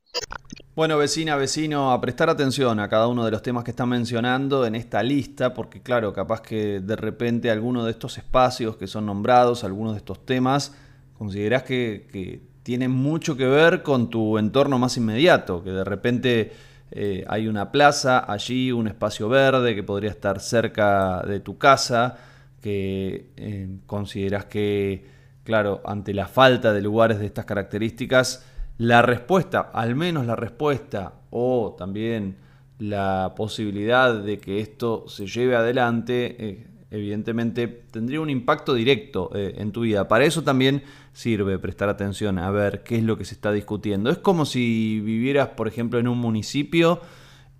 Bueno, 0.76 0.97
vecina, 0.97 1.35
vecino, 1.35 1.91
a 1.91 2.00
prestar 2.00 2.31
atención 2.31 2.79
a 2.79 2.88
cada 2.88 3.09
uno 3.09 3.25
de 3.25 3.33
los 3.33 3.43
temas 3.43 3.64
que 3.64 3.73
están 3.73 3.88
mencionando 3.88 4.64
en 4.64 4.76
esta 4.76 5.03
lista, 5.03 5.53
porque 5.53 5.83
claro, 5.83 6.12
capaz 6.12 6.41
que 6.41 6.79
de 6.79 6.95
repente 6.95 7.50
alguno 7.50 7.85
de 7.85 7.91
estos 7.91 8.17
espacios 8.17 8.76
que 8.76 8.87
son 8.87 9.07
nombrados, 9.07 9.64
algunos 9.64 9.95
de 9.95 9.99
estos 9.99 10.25
temas, 10.25 10.73
considerás 11.19 11.64
que, 11.64 12.41
tienen 12.62 12.93
mucho 12.93 13.37
que 13.37 13.47
ver 13.47 13.83
con 13.83 14.11
tu 14.11 14.38
entorno 14.38 14.79
más 14.79 14.97
inmediato, 14.97 15.64
que 15.64 15.71
de 15.71 15.83
repente 15.83 16.53
eh, 16.93 17.25
hay 17.26 17.49
una 17.49 17.73
plaza 17.73 18.25
allí, 18.33 18.71
un 18.71 18.87
espacio 18.87 19.29
verde 19.29 19.75
que 19.75 19.83
podría 19.83 20.11
estar 20.11 20.38
cerca 20.38 21.23
de 21.23 21.41
tu 21.41 21.59
casa, 21.59 22.19
que 22.62 23.31
eh, 23.37 23.69
consideras 23.87 24.45
que, 24.45 25.13
claro, 25.45 25.83
ante 25.85 26.13
la 26.15 26.27
falta 26.27 26.73
de 26.73 26.83
lugares 26.83 27.19
de 27.19 27.27
estas 27.27 27.45
características, 27.45 28.45
la 28.79 29.03
respuesta, 29.03 29.71
al 29.73 29.95
menos 29.95 30.27
la 30.27 30.35
respuesta 30.35 31.15
o 31.31 31.77
también 31.79 32.37
la 32.79 33.35
posibilidad 33.37 34.15
de 34.15 34.39
que 34.39 34.59
esto 34.61 35.05
se 35.07 35.27
lleve 35.27 35.55
adelante, 35.55 36.37
eh, 36.39 36.67
evidentemente 36.91 37.69
tendría 37.69 38.21
un 38.21 38.31
impacto 38.31 38.75
directo 38.75 39.31
eh, 39.35 39.55
en 39.59 39.71
tu 39.71 39.83
vida. 39.83 40.09
Para 40.09 40.25
eso 40.25 40.43
también 40.43 40.83
sirve 41.13 41.59
prestar 41.59 41.89
atención 41.89 42.39
a 42.39 42.51
ver 42.51 42.83
qué 42.83 42.97
es 42.97 43.05
lo 43.05 43.17
que 43.17 43.25
se 43.25 43.35
está 43.35 43.53
discutiendo. 43.53 44.11
Es 44.11 44.19
como 44.19 44.45
si 44.45 45.01
vivieras, 45.01 45.49
por 45.49 45.69
ejemplo, 45.69 45.99
en 46.01 46.09
un 46.09 46.19
municipio 46.19 47.01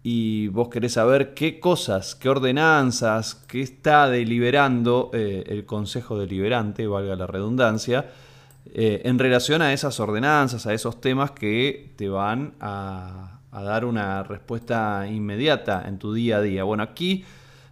y 0.07 0.49
vos 0.49 0.69
querés 0.69 0.93
saber 0.93 1.33
qué 1.33 1.59
cosas, 1.59 2.15
qué 2.15 2.29
ordenanzas, 2.29 3.37
qué 3.49 3.63
está 3.63 4.07
deliberando 4.07 5.11
eh, 5.15 5.45
el 5.47 5.65
Consejo 5.65 6.19
Deliberante, 6.19 6.87
valga 6.87 7.17
la 7.17 7.27
redundancia, 7.27 8.11
eh, 8.67 9.01
en 9.07 9.19
relación 9.19 9.63
a 9.63 9.73
esas 9.73 9.99
ordenanzas, 10.01 10.67
a 10.67 10.75
esos 10.75 11.01
temas 11.01 11.31
que 11.31 11.95
te 11.97 12.11
van 12.11 12.53
a, 12.61 13.41
dar 13.51 13.87
una 13.87 14.23
respuesta 14.25 15.07
inmediata 15.09 15.85
en 15.89 15.99
tu 15.99 16.13
día 16.13 16.37
a 16.37 16.43
día. 16.43 16.65
Bueno, 16.65 16.83
aquí 16.83 17.25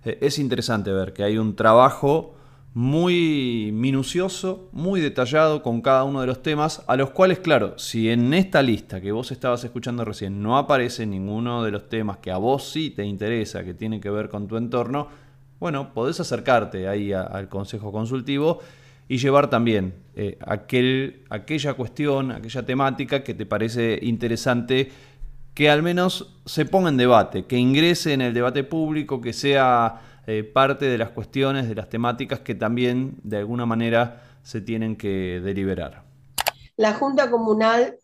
eh, 0.03 0.17
es 0.23 0.39
interesante 0.39 0.91
ver 0.91 1.13
que 1.13 1.25
hay 1.25 1.37
un 1.37 1.55
trabajo 1.55 2.35
muy 2.75 3.71
minucioso, 3.73 4.71
muy 4.73 5.01
detallado 5.01 5.63
con 5.63 5.83
cada 5.83 6.05
uno 6.05 6.23
de 6.23 6.27
los 6.27 6.43
temas, 6.43 6.83
a 6.87 6.97
los 6.97 7.11
cuales, 7.11 7.41
claro, 7.41 7.79
si 7.79 8.09
en 8.09 8.33
esta 8.33 8.63
lista 8.63 9.01
que 9.01 9.13
vos 9.13 9.31
estabas 9.31 9.63
escuchando 9.65 10.05
recién 10.05 10.43
no 10.43 10.57
aparece 10.57 11.05
ninguno 11.05 11.63
de 11.63 11.71
los 11.71 11.89
temas 11.91 12.19
que 12.19 12.31
a 12.31 12.39
vos 12.39 12.71
sí 12.71 12.91
te 12.91 13.05
interesa, 13.05 13.63
que 13.63 13.75
tiene 13.75 14.01
que 14.01 14.09
ver 14.09 14.31
con 14.31 14.49
tu 14.49 14.57
entorno, 14.57 15.09
bueno, 15.61 15.93
podés 15.93 16.19
acercarte 16.19 16.89
ahí 16.89 17.13
al 17.13 17.49
Consejo 17.49 17.93
Consultivo 17.93 18.61
y 19.07 19.19
llevar 19.19 19.51
también 19.51 19.95
eh, 20.17 20.39
aquel, 20.41 21.25
aquella 21.29 21.75
cuestión, 21.75 22.33
aquella 22.33 22.65
temática 22.65 23.23
que 23.23 23.35
te 23.35 23.45
parece 23.45 23.99
interesante 24.03 24.91
que 25.55 25.69
al 25.69 25.83
menos 25.83 26.35
se 26.47 26.65
ponga 26.65 26.89
en 26.89 26.97
debate, 26.97 27.45
que 27.45 27.59
ingrese 27.59 28.15
en 28.15 28.23
el 28.23 28.33
debate 28.33 28.65
público, 28.65 29.21
que 29.21 29.35
sea 29.35 30.01
eh, 30.27 30.45
parte 30.45 30.87
de 30.87 30.99
las 30.99 31.11
cuestiones, 31.11 31.69
de 31.69 31.75
las 31.75 31.89
temáticas 31.89 32.41
que 32.41 32.55
también 32.55 33.19
de 33.23 33.39
alguna 33.39 33.67
manera 33.67 34.39
se 34.43 34.61
tienen 34.61 34.97
que 34.97 35.41
deliberar. 35.43 36.05
La 36.77 36.95
Junta 36.95 37.31
Comunal 37.31 37.99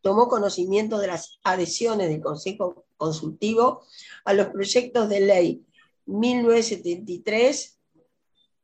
tomó 0.00 0.28
conocimiento 0.28 0.98
de 0.98 1.08
las 1.08 1.38
adhesiones 1.42 2.08
del 2.08 2.20
Consejo 2.20 2.86
Consultivo 2.96 3.82
a 4.24 4.32
los 4.32 4.48
proyectos 4.48 5.08
de 5.08 5.20
ley 5.20 5.66
1973 6.06 7.78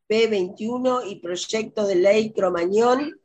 P21 0.09 1.03
y 1.09 1.17
proyecto 1.17 1.87
de 1.87 1.97
ley 1.97 2.33
Cromañón 2.33 3.21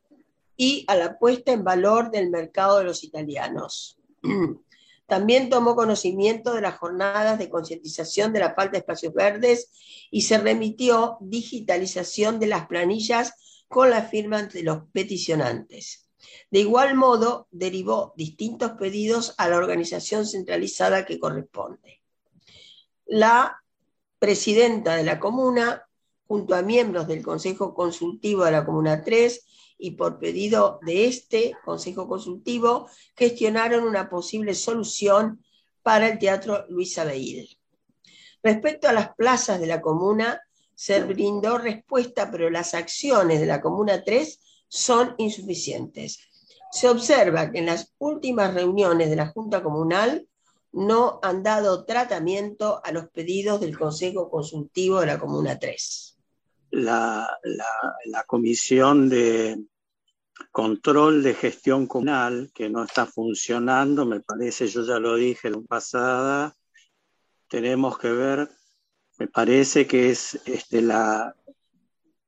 y 0.55 0.85
a 0.87 0.95
la 0.95 1.19
puesta 1.19 1.51
en 1.51 1.63
valor 1.63 2.11
del 2.11 2.29
mercado 2.29 2.79
de 2.79 2.85
los 2.85 3.03
italianos. 3.03 3.99
También 5.07 5.49
tomó 5.49 5.75
conocimiento 5.75 6.53
de 6.53 6.61
las 6.61 6.77
jornadas 6.77 7.39
de 7.39 7.49
concientización 7.49 8.33
de 8.33 8.41
la 8.41 8.53
falta 8.53 8.73
de 8.73 8.79
espacios 8.79 9.13
verdes 9.13 9.71
y 10.11 10.23
se 10.23 10.37
remitió 10.37 11.17
digitalización 11.21 12.39
de 12.39 12.47
las 12.47 12.67
planillas 12.67 13.33
con 13.69 13.89
la 13.89 14.03
firma 14.03 14.43
de 14.43 14.63
los 14.63 14.83
peticionantes. 14.91 16.09
De 16.51 16.59
igual 16.59 16.95
modo, 16.95 17.47
derivó 17.51 18.13
distintos 18.17 18.71
pedidos 18.73 19.33
a 19.37 19.47
la 19.47 19.57
organización 19.57 20.25
centralizada 20.25 21.05
que 21.05 21.19
corresponde. 21.19 22.01
La 23.05 23.63
presidenta 24.19 24.95
de 24.97 25.03
la 25.03 25.19
comuna 25.19 25.87
junto 26.27 26.53
a 26.55 26.61
miembros 26.61 27.07
del 27.07 27.23
Consejo 27.23 27.73
Consultivo 27.73 28.43
de 28.43 28.51
la 28.51 28.65
Comuna 28.65 29.03
3 29.03 29.45
y 29.77 29.91
por 29.91 30.19
pedido 30.19 30.79
de 30.83 31.05
este 31.05 31.55
Consejo 31.63 32.07
Consultivo, 32.07 32.89
gestionaron 33.15 33.83
una 33.83 34.09
posible 34.09 34.53
solución 34.53 35.43
para 35.83 36.07
el 36.07 36.19
Teatro 36.19 36.65
Luis 36.69 36.97
Abeil. 36.97 37.57
Respecto 38.43 38.87
a 38.87 38.93
las 38.93 39.15
plazas 39.15 39.59
de 39.59 39.67
la 39.67 39.81
comuna, 39.81 40.41
se 40.75 41.01
brindó 41.03 41.57
respuesta, 41.57 42.29
pero 42.31 42.49
las 42.49 42.73
acciones 42.73 43.39
de 43.39 43.47
la 43.47 43.61
Comuna 43.61 44.03
3 44.03 44.39
son 44.67 45.15
insuficientes. 45.17 46.19
Se 46.71 46.87
observa 46.87 47.51
que 47.51 47.59
en 47.59 47.65
las 47.65 47.93
últimas 47.97 48.53
reuniones 48.53 49.09
de 49.09 49.15
la 49.15 49.27
Junta 49.27 49.63
Comunal 49.63 50.27
no 50.71 51.19
han 51.23 51.41
dado 51.41 51.85
tratamiento 51.85 52.79
a 52.83 52.91
los 52.91 53.09
pedidos 53.09 53.59
del 53.59 53.77
Consejo 53.77 54.29
Consultivo 54.29 54.99
de 54.99 55.07
la 55.07 55.17
Comuna 55.17 55.57
3 55.57 56.16
la, 56.71 57.29
la, 58.05 58.23
comisión 58.23 59.09
de, 59.09 59.63
control 60.51 61.23
de 61.23 61.33
gestión 61.33 61.87
comunal 61.87 62.51
que 62.53 62.69
no 62.69 62.83
está 62.83 63.05
funcionando, 63.05 64.05
me 64.05 64.19
parece, 64.21 64.67
yo 64.67 64.83
ya 64.85 64.99
lo 64.99 65.15
dije 65.15 65.49
la 65.49 65.61
pasada, 65.61 66.55
tenemos 67.47 67.97
que 67.97 68.11
ver, 68.11 68.49
me 69.17 69.27
parece 69.27 69.87
que 69.87 70.09
es 70.11 70.39
este, 70.45 70.81
la, 70.81 71.35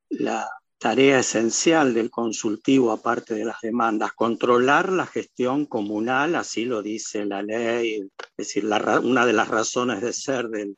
la 0.10 0.50
tarea 0.78 1.20
esencial 1.20 1.94
del 1.94 2.10
consultivo, 2.10 2.92
aparte 2.92 3.36
de 3.36 3.46
las 3.46 3.60
demandas, 3.62 4.14
controlar 4.14 4.92
la 4.92 5.06
gestión 5.06 5.66
comunal, 5.66 6.36
así 6.36 6.66
lo 6.66 6.82
dice 6.82 7.26
la 7.26 7.42
ley, 7.42 8.00
es 8.00 8.38
decir, 8.38 8.66
una 9.04 9.26
de 9.26 9.34
las 9.34 9.50
razones 9.50 10.02
de 10.02 10.14
ser 10.14 10.48
del 10.48 10.78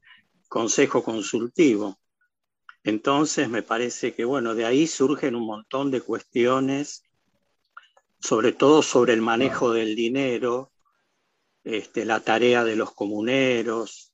Consejo 0.49 1.03
Consultivo. 1.03 2.00
Entonces, 2.83 3.49
me 3.49 3.61
parece 3.61 4.13
que, 4.13 4.25
bueno, 4.25 4.55
de 4.55 4.65
ahí 4.65 4.87
surgen 4.87 5.35
un 5.35 5.45
montón 5.45 5.91
de 5.91 6.01
cuestiones, 6.01 7.03
sobre 8.19 8.53
todo 8.53 8.81
sobre 8.81 9.13
el 9.13 9.21
manejo 9.21 9.71
del 9.71 9.95
dinero, 9.95 10.71
este, 11.63 12.05
la 12.05 12.19
tarea 12.21 12.63
de 12.63 12.75
los 12.75 12.93
comuneros, 12.93 14.13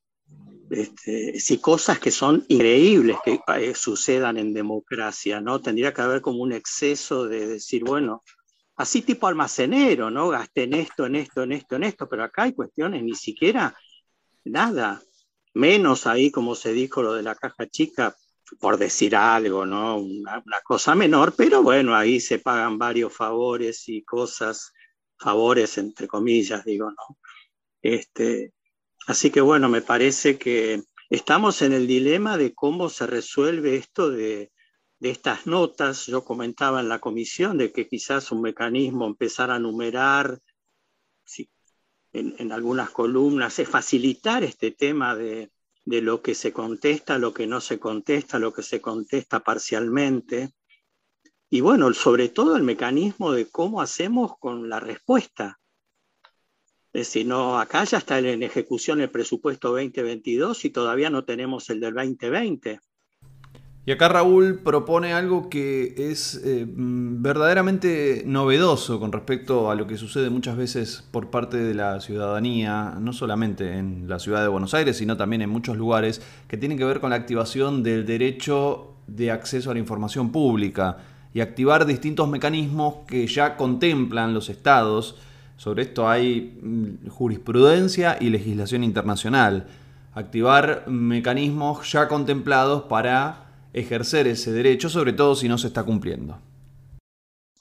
este, 0.70 1.60
cosas 1.62 2.00
que 2.00 2.12
son 2.12 2.44
increíbles 2.50 3.18
que 3.24 3.40
eh, 3.58 3.74
sucedan 3.74 4.38
en 4.38 4.54
democracia, 4.54 5.40
¿no? 5.40 5.62
Tendría 5.62 5.94
que 5.94 6.02
haber 6.02 6.22
como 6.22 6.44
un 6.44 6.52
exceso 6.52 7.26
de 7.26 7.48
decir, 7.48 7.86
bueno, 7.86 8.24
así 8.76 9.02
tipo 9.02 9.28
almacenero, 9.28 10.12
¿no? 10.12 10.28
Gasten 10.28 10.74
esto, 10.74 11.06
en 11.06 11.16
esto, 11.16 11.44
en 11.44 11.54
esto, 11.54 11.76
en 11.78 11.84
esto, 11.86 12.10
pero 12.10 12.24
acá 12.26 12.44
hay 12.44 12.54
cuestiones 12.54 13.02
ni 13.02 13.16
siquiera 13.16 13.76
nada, 14.44 15.02
menos 15.54 16.06
ahí 16.06 16.32
como 16.32 16.56
se 16.56 16.74
dijo 16.74 17.02
lo 17.02 17.14
de 17.14 17.24
la 17.24 17.36
caja 17.36 17.68
chica, 17.68 18.16
por 18.60 18.78
decir 18.78 19.16
algo, 19.16 19.66
¿no? 19.66 19.98
Una, 19.98 20.44
cosa 20.64 20.96
menor, 20.96 21.34
pero 21.36 21.64
bueno, 21.64 21.96
ahí 21.96 22.20
se 22.20 22.40
pagan 22.40 22.78
varios 22.78 23.14
favores 23.14 23.88
y 23.90 24.04
cosas, 24.04 24.74
favores 25.18 25.78
entre 25.78 26.08
comillas, 26.08 26.66
digo, 26.66 26.92
¿no? 26.92 27.18
Este, 27.82 28.54
Así 29.08 29.32
que 29.32 29.40
bueno, 29.40 29.70
me 29.70 29.82
parece 29.82 30.38
que 30.38 30.84
estamos 31.10 31.62
en 31.62 31.72
el 31.72 31.88
dilema 31.88 32.38
de 32.38 32.54
cómo 32.54 32.90
se 32.90 33.08
resuelve 33.08 33.78
esto 33.78 34.12
de, 34.12 34.52
estas 35.00 35.48
notas. 35.48 36.08
Yo 36.08 36.26
comentaba 36.26 36.82
en 36.82 36.90
la 36.90 37.00
comisión 37.00 37.58
de 37.58 37.72
que 37.72 37.88
quizás 37.88 38.34
un 38.34 38.42
mecanismo 38.42 39.06
empezar 39.08 39.50
a 39.50 39.60
numerar 39.60 40.42
en, 42.12 42.52
algunas 42.52 42.90
columnas, 42.90 43.60
es 43.60 43.70
facilitar 43.70 44.44
este 44.44 44.72
tema 44.72 45.16
de, 45.16 45.52
de 45.88 46.02
lo 46.02 46.22
que 46.22 46.36
se 46.36 46.52
contesta, 46.52 47.18
lo 47.18 47.34
que 47.34 47.48
no 47.48 47.62
se 47.62 47.80
contesta, 47.80 48.40
lo 48.40 48.52
que 48.52 48.62
se 48.62 48.82
contesta 48.82 49.40
parcialmente. 49.40 50.52
Y 51.50 51.62
bueno, 51.62 51.94
sobre 51.94 52.28
todo 52.28 52.58
el 52.58 52.64
mecanismo 52.64 53.32
de 53.32 53.50
cómo 53.50 53.80
hacemos 53.80 54.34
con 54.38 54.68
la 54.68 54.82
respuesta. 54.82 55.62
Es 56.92 57.08
decir, 57.08 57.26
no, 57.26 57.58
acá 57.58 57.86
ya 57.86 58.00
está 58.00 58.20
en 58.20 58.44
ejecución 58.44 59.00
el 59.00 59.10
presupuesto 59.10 59.70
2022 59.70 60.66
y 60.66 60.72
todavía 60.72 61.10
no 61.10 61.24
tenemos 61.24 61.70
el 61.70 61.80
del 61.80 61.94
2020. 61.94 62.82
Y 63.88 63.92
acá 63.94 64.10
Raúl 64.10 64.60
propone 64.66 65.14
algo 65.14 65.50
que 65.50 65.96
es 65.98 66.42
eh, 66.44 66.66
mm, 66.66 67.22
verdaderamente 67.22 68.22
novedoso 68.26 69.00
con 69.00 69.14
respecto 69.14 69.72
a 69.72 69.76
lo 69.76 69.88
que 69.88 69.96
sucede 69.96 70.30
muchas 70.30 70.58
veces 70.58 71.08
por 71.10 71.30
parte 71.30 71.56
de 71.56 71.74
la 71.74 72.02
ciudadanía, 72.02 72.98
no 73.00 73.14
solamente 73.14 73.78
en 73.78 74.10
la 74.10 74.20
ciudad 74.20 74.42
de 74.42 74.50
Buenos 74.50 74.74
Aires, 74.74 74.98
sino 74.98 75.16
también 75.16 75.42
en 75.42 75.50
muchos 75.50 75.78
lugares, 75.78 76.22
que 76.50 76.58
tiene 76.58 76.76
que 76.76 76.84
ver 76.84 77.00
con 77.00 77.12
la 77.12 77.16
activación 77.16 77.82
del 77.82 78.06
derecho 78.06 78.96
de 79.08 79.32
acceso 79.32 79.72
a 79.72 79.74
la 79.74 79.80
información 79.80 80.34
pública 80.34 80.98
y 81.34 81.40
activar 81.40 81.86
distintos 81.86 82.28
mecanismos 82.28 83.06
que 83.08 83.26
ya 83.26 83.56
contemplan 83.56 84.34
los 84.34 84.50
estados 84.50 85.16
sobre 85.56 85.84
esto 85.84 86.10
hay 86.10 86.60
mm, 86.62 87.08
jurisprudencia 87.08 88.18
y 88.20 88.32
legislación 88.32 88.84
internacional. 88.84 89.68
Activar 90.14 90.90
mecanismos 90.90 91.90
ya 91.90 92.10
contemplados 92.10 92.84
para 92.84 93.47
ejercer 93.80 94.28
ese 94.28 94.52
derecho, 94.52 94.90
sobre 94.90 95.14
todo 95.14 95.36
si 95.36 95.48
no 95.48 95.58
se 95.58 95.68
está 95.68 95.84
cumpliendo. 95.84 96.40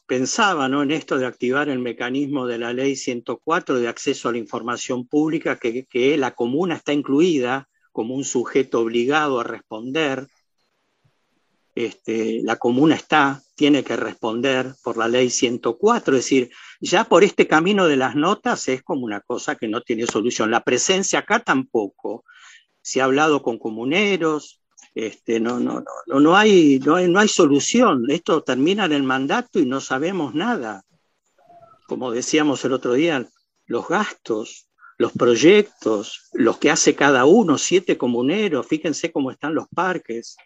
Pensaba 0.07 0.69
¿no? 0.69 0.83
en 0.83 0.93
esto 0.93 1.19
de 1.19 1.27
activar 1.27 1.69
el 1.69 1.81
mecanismo 1.81 2.47
de 2.47 2.59
la 2.59 2.73
ley 2.73 2.95
104 2.95 3.81
de 3.81 3.89
acceso 3.89 4.29
a 4.29 4.33
la 4.33 4.39
información 4.39 5.07
pública, 5.07 5.59
que, 5.59 6.17
la 6.17 6.31
comuna 6.33 6.77
está 6.77 6.93
incluida 6.93 7.69
como 7.93 8.15
un 8.15 8.25
sujeto 8.25 8.81
obligado 8.81 9.41
a 9.41 9.45
responder 9.45 10.29
este, 11.75 12.41
la 12.43 12.57
comuna 12.57 12.95
está, 12.95 13.43
tiene 13.55 13.85
que 13.85 13.97
responder 13.97 14.75
por 14.83 14.97
la 14.97 15.09
ley 15.09 15.29
104, 15.29 16.17
es 16.17 16.25
decir, 16.25 16.51
ya 16.81 17.05
por 17.05 17.23
este 17.23 17.47
camino 17.47 17.87
de 17.87 17.97
las 17.97 18.17
notas 18.17 18.67
es 18.69 18.83
como 18.83 19.05
una 19.05 19.21
cosa 19.21 19.57
que 19.57 19.69
no 19.69 19.83
tiene 19.83 20.07
solución. 20.07 20.51
La 20.51 20.65
presencia 20.65 21.19
acá 21.19 21.41
tampoco. 21.41 22.25
Se 22.81 23.03
ha 23.03 23.05
hablado 23.05 23.43
con 23.43 23.59
comuneros, 23.59 24.63
este, 24.97 25.41
no, 25.41 25.61
no, 25.61 25.85
no, 26.07 26.21
no, 26.21 26.35
hay, 26.35 26.79
no, 26.79 26.95
hay, 26.95 27.07
no 27.07 27.21
hay 27.21 27.29
solución. 27.29 28.11
Esto 28.11 28.43
termina 28.43 28.87
en 28.87 28.93
el 28.93 29.03
mandato 29.03 29.59
y 29.59 29.67
no 29.67 29.79
sabemos 29.83 30.35
nada. 30.35 30.85
Como 31.87 32.11
decíamos 32.13 32.65
el 32.65 32.73
otro 32.73 32.95
día, 32.95 33.29
los 33.67 33.87
gastos, 33.89 34.71
los 34.97 35.13
proyectos, 35.13 36.31
los 36.33 36.57
que 36.57 36.71
hace 36.71 36.95
cada 36.95 37.27
uno, 37.27 37.59
siete 37.59 37.99
comuneros, 37.99 38.67
fíjense 38.67 39.13
cómo 39.13 39.31
están 39.31 39.55
los 39.55 39.69
parques. 39.69 40.39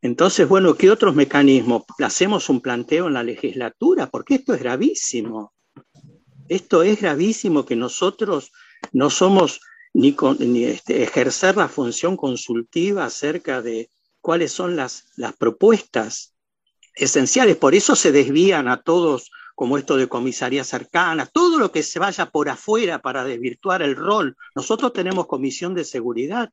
Entonces, 0.00 0.46
bueno, 0.48 0.76
¿qué 0.76 0.88
otros 0.88 1.16
mecanismos? 1.16 1.82
Hacemos 1.98 2.48
un 2.50 2.60
planteo 2.60 3.08
en 3.08 3.14
la 3.14 3.24
legislatura, 3.24 4.06
porque 4.06 4.36
esto 4.36 4.54
es 4.54 4.60
gravísimo. 4.60 5.52
Esto 6.48 6.84
es 6.84 7.00
gravísimo 7.00 7.66
que 7.66 7.74
nosotros 7.74 8.52
no 8.92 9.10
somos 9.10 9.60
ni, 9.92 10.64
este, 10.64 11.02
ejercer 11.02 11.56
la 11.56 11.68
función 11.68 12.16
consultiva 12.16 13.04
acerca 13.04 13.62
de 13.62 13.90
cuáles 14.20 14.52
son 14.52 14.76
las, 14.76 15.06
propuestas 15.38 16.34
esenciales. 16.94 17.56
Por 17.56 17.74
eso 17.74 17.96
se 17.96 18.12
desvían 18.12 18.68
a 18.68 18.82
todos, 18.82 19.30
como 19.54 19.78
esto 19.78 19.96
de 19.96 20.08
comisaría 20.08 20.64
cercana, 20.64 21.26
todo 21.26 21.58
lo 21.58 21.72
que 21.72 21.82
se 21.82 21.98
vaya 21.98 22.30
por 22.30 22.48
afuera 22.48 23.00
para 23.00 23.24
desvirtuar 23.24 23.82
el 23.82 23.96
rol. 23.96 24.36
Nosotros 24.54 24.92
tenemos 24.92 25.26
comisión 25.26 25.74
de 25.74 25.84
seguridad 25.84 26.50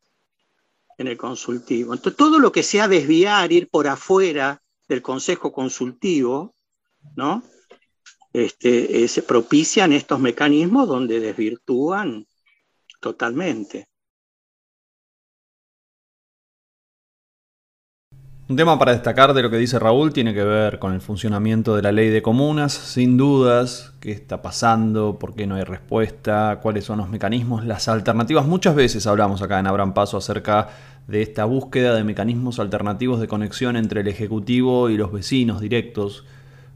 en 0.98 1.08
el 1.08 1.18
consultivo. 1.18 1.94
Entonces, 1.94 2.18
todo 2.18 2.40
lo 2.40 2.52
que 2.52 2.64
sea 2.64 2.88
desviar, 2.88 3.52
ir 3.52 3.70
por 3.70 3.88
afuera 3.88 4.62
del 4.88 5.02
consejo 5.02 5.52
consultivo, 5.52 6.56
¿no? 7.16 7.44
Este, 8.34 9.04
eh, 9.04 9.08
se 9.08 9.24
propician 9.24 9.94
estos 9.94 10.20
mecanismos 10.20 10.88
donde 10.88 11.20
desvirtúan 11.20 12.28
totalmente. 13.00 13.86
Un 18.50 18.56
tema 18.56 18.80
para 18.80 18.94
destacar 18.94 19.34
de 19.34 19.42
lo 19.42 19.50
que 19.50 19.58
dice 19.58 19.78
Raúl 19.78 20.14
tiene 20.14 20.34
que 20.34 20.42
ver 20.42 20.80
con 20.80 20.94
el 20.94 21.02
funcionamiento 21.02 21.76
de 21.76 21.82
la 21.82 21.92
ley 21.92 22.10
de 22.10 22.22
comunas, 22.22 22.72
sin 22.72 23.18
dudas, 23.18 23.92
qué 24.00 24.14
está 24.14 24.42
pasando, 24.42 25.20
por 25.20 25.36
qué 25.36 25.46
no 25.46 25.56
hay 25.56 25.66
respuesta, 25.66 26.60
cuáles 26.62 26.86
son 26.86 27.00
los 27.00 27.10
mecanismos, 27.10 27.66
las 27.66 27.90
alternativas. 27.90 28.48
Muchas 28.48 28.74
veces 28.74 29.06
hablamos 29.06 29.42
acá 29.42 29.60
en 29.60 29.68
Abran 29.68 29.94
Paso 29.94 30.16
acerca 30.16 30.70
de 31.08 31.22
esta 31.24 31.44
búsqueda 31.44 31.94
de 31.94 32.06
mecanismos 32.06 32.60
alternativos 32.60 33.20
de 33.20 33.28
conexión 33.28 33.76
entre 33.76 34.00
el 34.00 34.08
Ejecutivo 34.08 34.90
y 34.90 34.96
los 34.96 35.12
vecinos 35.12 35.60
directos, 35.60 36.24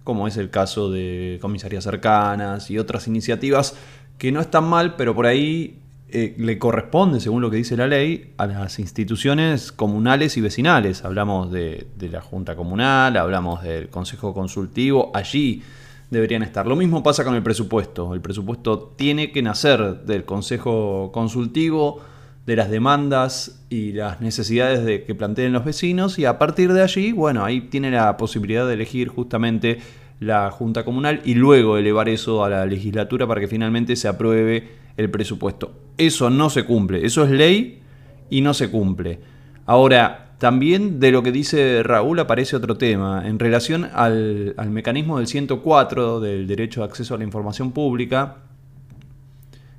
como 0.03 0.27
es 0.27 0.36
el 0.36 0.49
caso 0.49 0.91
de 0.91 1.39
comisarías 1.41 1.86
cercanas 1.86 2.69
y 2.69 2.79
otras 2.79 3.07
iniciativas 3.07 3.77
que 4.17 4.34
no 4.34 4.41
están 4.41 4.65
mal, 4.65 4.97
pero 4.97 5.15
por 5.15 5.25
ahí 5.25 5.79
eh, 6.13 6.36
le 6.38 6.58
corresponde, 6.60 7.19
según 7.19 7.41
lo 7.41 7.50
que 7.50 7.58
dice 7.58 7.78
la 7.78 7.88
ley, 7.88 8.34
a 8.38 8.45
las 8.45 8.80
instituciones 8.80 9.71
comunales 9.71 10.36
y 10.38 10.41
vecinales. 10.41 11.06
Hablamos 11.06 11.52
de, 11.52 11.88
la 12.00 12.21
Junta 12.21 12.56
Comunal, 12.56 13.15
hablamos 13.15 13.63
del 13.63 13.89
Consejo 13.89 14.34
Consultivo, 14.34 15.12
allí 15.13 15.63
deberían 16.10 16.43
estar. 16.43 16.67
Lo 16.67 16.76
mismo 16.76 17.02
pasa 17.02 17.24
con 17.24 17.36
el 17.36 17.43
presupuesto. 17.43 18.13
El 18.13 18.21
presupuesto 18.21 18.93
tiene 18.97 19.32
que 19.32 19.41
nacer 19.41 20.02
del 20.04 20.26
Consejo 20.26 21.12
Consultivo, 21.13 22.02
de 22.45 22.56
las 22.56 22.69
demandas 22.69 23.63
y 23.69 23.93
las 23.93 24.19
necesidades 24.19 24.84
de, 24.84 25.04
que 25.04 25.15
planteen 25.15 25.54
los 25.54 25.63
vecinos 25.63 26.19
y 26.19 26.26
a 26.26 26.38
partir 26.39 26.74
de 26.74 26.82
allí, 26.82 27.12
bueno, 27.12 27.45
ahí 27.45 27.62
tiene 27.62 27.91
la 27.91 28.17
posibilidad 28.17 28.67
de 28.67 28.74
elegir 28.74 29.08
justamente 29.08 29.80
la 30.19 30.52
Junta 30.52 30.84
Comunal 30.84 31.21
y 31.24 31.36
luego 31.36 31.78
elevar 31.78 32.10
eso 32.10 32.43
a 32.43 32.50
la 32.50 32.65
legislatura 32.65 33.28
para 33.28 33.41
que 33.41 33.47
finalmente 33.47 33.95
se 33.95 34.08
apruebe 34.08 34.82
el 35.01 35.09
presupuesto. 35.09 35.73
Eso 35.97 36.29
no 36.29 36.49
se 36.49 36.63
cumple, 36.63 37.05
eso 37.05 37.23
es 37.23 37.31
ley 37.31 37.81
y 38.29 38.41
no 38.41 38.53
se 38.53 38.69
cumple. 38.69 39.19
Ahora, 39.65 40.31
también 40.41 40.99
de 40.99 41.11
lo 41.11 41.21
que 41.21 41.31
dice 41.31 41.83
Raúl 41.83 42.19
aparece 42.19 42.55
otro 42.55 42.75
tema. 42.75 43.27
En 43.27 43.37
relación 43.37 43.87
al, 43.93 44.55
mecanismo 44.71 45.19
del 45.19 45.27
104 45.27 46.19
del 46.19 46.47
derecho 46.47 46.81
de 46.81 46.87
acceso 46.87 47.13
a 47.13 47.19
la 47.19 47.23
información 47.23 47.71
pública, 47.71 48.37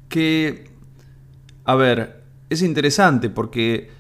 que, 0.09 0.71
a 1.65 1.75
ver, 1.75 2.23
es 2.49 2.63
interesante 2.63 3.29
porque 3.29 3.91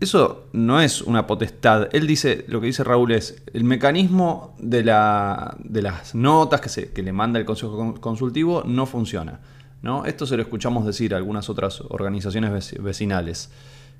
eso 0.00 0.48
no 0.52 0.80
es 0.80 1.02
una 1.02 1.24
potestad. 1.28 1.88
Él 1.92 2.08
dice, 2.08 2.46
lo 2.48 2.60
que 2.60 2.66
dice 2.66 2.82
Raúl 2.82 3.12
es, 3.12 3.40
el 3.52 3.62
mecanismo 3.62 4.56
de, 4.58 4.82
la, 4.82 5.56
de 5.62 5.82
las 5.82 6.16
notas 6.16 6.60
que, 6.60 6.68
se, 6.68 6.90
que 6.90 7.04
le 7.04 7.12
manda 7.12 7.38
el 7.38 7.44
Consejo 7.44 7.94
Consultivo 8.00 8.64
no 8.66 8.86
funciona. 8.86 9.38
¿No? 9.82 10.04
Esto 10.04 10.26
se 10.26 10.36
lo 10.36 10.42
escuchamos 10.42 10.86
decir 10.86 11.14
a 11.14 11.16
algunas 11.18 11.50
otras 11.50 11.82
organizaciones 11.88 12.74
vecinales. 12.80 13.50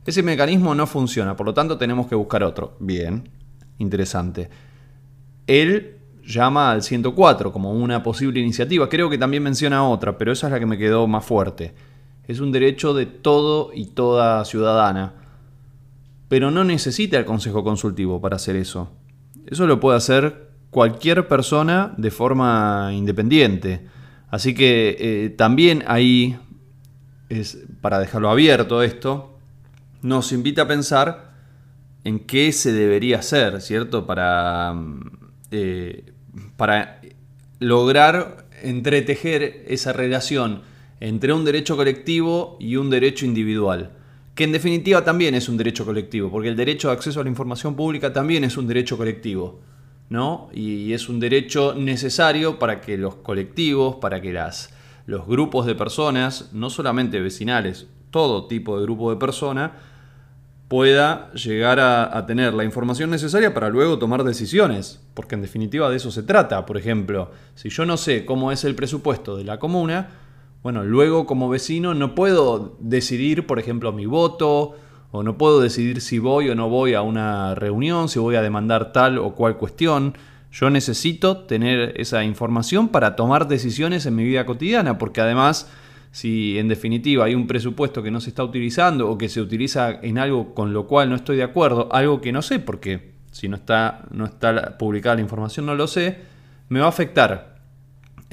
Ese 0.06 0.22
mecanismo 0.22 0.74
no 0.74 0.86
funciona, 0.86 1.36
por 1.36 1.46
lo 1.46 1.54
tanto 1.54 1.78
tenemos 1.78 2.06
que 2.06 2.14
buscar 2.14 2.42
otro. 2.42 2.76
Bien, 2.80 3.28
interesante. 3.78 4.48
Él 5.46 5.98
llama 6.24 6.70
al 6.70 6.82
104 6.82 7.52
como 7.52 7.72
una 7.72 8.02
posible 8.02 8.40
iniciativa. 8.40 8.88
Creo 8.88 9.10
que 9.10 9.18
también 9.18 9.42
menciona 9.42 9.86
otra, 9.86 10.16
pero 10.16 10.32
esa 10.32 10.46
es 10.46 10.52
la 10.52 10.60
que 10.60 10.66
me 10.66 10.78
quedó 10.78 11.06
más 11.06 11.24
fuerte. 11.24 11.74
Es 12.26 12.40
un 12.40 12.52
derecho 12.52 12.94
de 12.94 13.06
todo 13.06 13.70
y 13.74 13.86
toda 13.86 14.44
ciudadana 14.44 15.22
pero 16.32 16.50
no 16.50 16.64
necesita 16.64 17.18
el 17.18 17.26
consejo 17.26 17.62
consultivo 17.62 18.18
para 18.18 18.36
hacer 18.36 18.56
eso. 18.56 18.88
Eso 19.44 19.66
lo 19.66 19.80
puede 19.80 19.98
hacer 19.98 20.48
cualquier 20.70 21.28
persona 21.28 21.92
de 21.98 22.10
forma 22.10 22.88
independiente. 22.94 23.86
Así 24.32 24.54
que 24.54 24.96
eh, 24.98 25.28
también 25.28 25.84
ahí, 25.86 26.36
es, 27.28 27.58
para 27.80 28.00
dejarlo 28.00 28.30
abierto 28.30 28.82
esto, 28.82 29.38
nos 30.02 30.32
invita 30.32 30.62
a 30.62 30.66
pensar 30.66 31.34
en 32.02 32.18
qué 32.18 32.50
se 32.50 32.72
debería 32.72 33.18
hacer, 33.18 33.60
¿cierto? 33.60 34.04
Para, 34.04 34.74
eh, 35.52 36.12
para 36.56 37.00
lograr 37.60 38.46
entretejer 38.62 39.64
esa 39.68 39.92
relación 39.92 40.62
entre 40.98 41.32
un 41.32 41.44
derecho 41.44 41.76
colectivo 41.76 42.56
y 42.58 42.74
un 42.74 42.90
derecho 42.90 43.24
individual 43.24 43.92
que 44.34 44.44
en 44.44 44.52
definitiva 44.52 45.04
también 45.04 45.34
es 45.34 45.48
un 45.48 45.56
derecho 45.56 45.84
colectivo, 45.84 46.30
porque 46.30 46.48
el 46.48 46.56
derecho 46.56 46.88
de 46.88 46.94
acceso 46.94 47.20
a 47.20 47.24
la 47.24 47.30
información 47.30 47.76
pública 47.76 48.12
también 48.12 48.44
es 48.44 48.56
un 48.56 48.66
derecho 48.66 48.96
colectivo, 48.96 49.60
Y 50.52 50.92
es 50.92 51.08
un 51.08 51.20
derecho 51.20 51.74
necesario 51.74 52.58
para 52.58 52.80
que 52.80 52.98
los 52.98 53.16
colectivos, 53.16 53.96
para 53.96 54.20
que 54.20 54.32
las, 54.32 54.74
los 55.06 55.26
grupos 55.26 55.66
de 55.66 55.74
personas, 55.74 56.50
no 56.52 56.70
solamente 56.70 57.20
vecinales, 57.20 57.86
todo 58.10 58.46
tipo 58.46 58.76
de 58.78 58.84
grupo 58.84 59.10
de 59.10 59.16
personas, 59.16 59.72
pueda 60.68 61.30
llegar 61.34 61.80
a, 61.80 62.24
tener 62.26 62.54
la 62.54 62.64
información 62.64 63.10
necesaria 63.10 63.52
para 63.52 63.68
luego 63.68 63.98
tomar 63.98 64.24
decisiones, 64.24 65.00
porque 65.12 65.34
en 65.34 65.42
definitiva 65.42 65.90
de 65.90 65.96
eso 65.96 66.10
se 66.10 66.22
trata. 66.22 66.64
Por 66.64 66.78
ejemplo, 66.78 67.30
si 67.54 67.68
yo 67.68 67.84
no 67.84 67.98
sé 67.98 68.24
cómo 68.24 68.52
es 68.52 68.64
el 68.64 68.74
presupuesto 68.74 69.36
de 69.36 69.44
la 69.44 69.58
comuna, 69.58 70.08
bueno, 70.62 70.82
luego 70.82 71.26
como 71.26 71.50
vecino 71.50 71.92
no 71.92 72.14
puedo 72.14 72.76
decidir, 72.80 73.46
por 73.46 73.58
ejemplo, 73.58 73.92
mi 73.92 74.06
voto, 74.06 74.76
o 75.12 75.22
no 75.22 75.38
puedo 75.38 75.60
decidir 75.60 76.00
si 76.00 76.18
voy 76.18 76.48
o 76.48 76.54
no 76.54 76.68
voy 76.68 76.94
a 76.94 77.02
una 77.02 77.54
reunión, 77.54 78.08
si 78.08 78.18
voy 78.18 78.34
a 78.34 78.42
demandar 78.42 78.92
tal 78.92 79.18
o 79.18 79.34
cual 79.34 79.58
cuestión. 79.58 80.16
Yo 80.50 80.68
necesito 80.68 81.38
tener 81.38 81.94
esa 82.00 82.24
información 82.24 82.88
para 82.88 83.14
tomar 83.14 83.46
decisiones 83.46 84.04
en 84.06 84.16
mi 84.16 84.24
vida 84.24 84.44
cotidiana, 84.44 84.98
porque 84.98 85.20
además, 85.20 85.70
si 86.10 86.58
en 86.58 86.68
definitiva 86.68 87.26
hay 87.26 87.34
un 87.34 87.46
presupuesto 87.46 88.02
que 88.02 88.10
no 88.10 88.20
se 88.20 88.30
está 88.30 88.42
utilizando 88.42 89.08
o 89.08 89.16
que 89.16 89.28
se 89.28 89.40
utiliza 89.40 90.00
en 90.02 90.18
algo 90.18 90.54
con 90.54 90.72
lo 90.72 90.86
cual 90.86 91.08
no 91.08 91.16
estoy 91.16 91.36
de 91.36 91.42
acuerdo, 91.42 91.88
algo 91.92 92.20
que 92.20 92.32
no 92.32 92.42
sé, 92.42 92.58
porque 92.58 93.12
si 93.30 93.48
no 93.48 93.56
está, 93.56 94.04
no 94.10 94.24
está 94.24 94.76
publicada 94.78 95.16
la 95.16 95.22
información 95.22 95.66
no 95.66 95.74
lo 95.74 95.86
sé, 95.86 96.18
me 96.68 96.80
va 96.80 96.86
a 96.86 96.90
afectar 96.90 97.56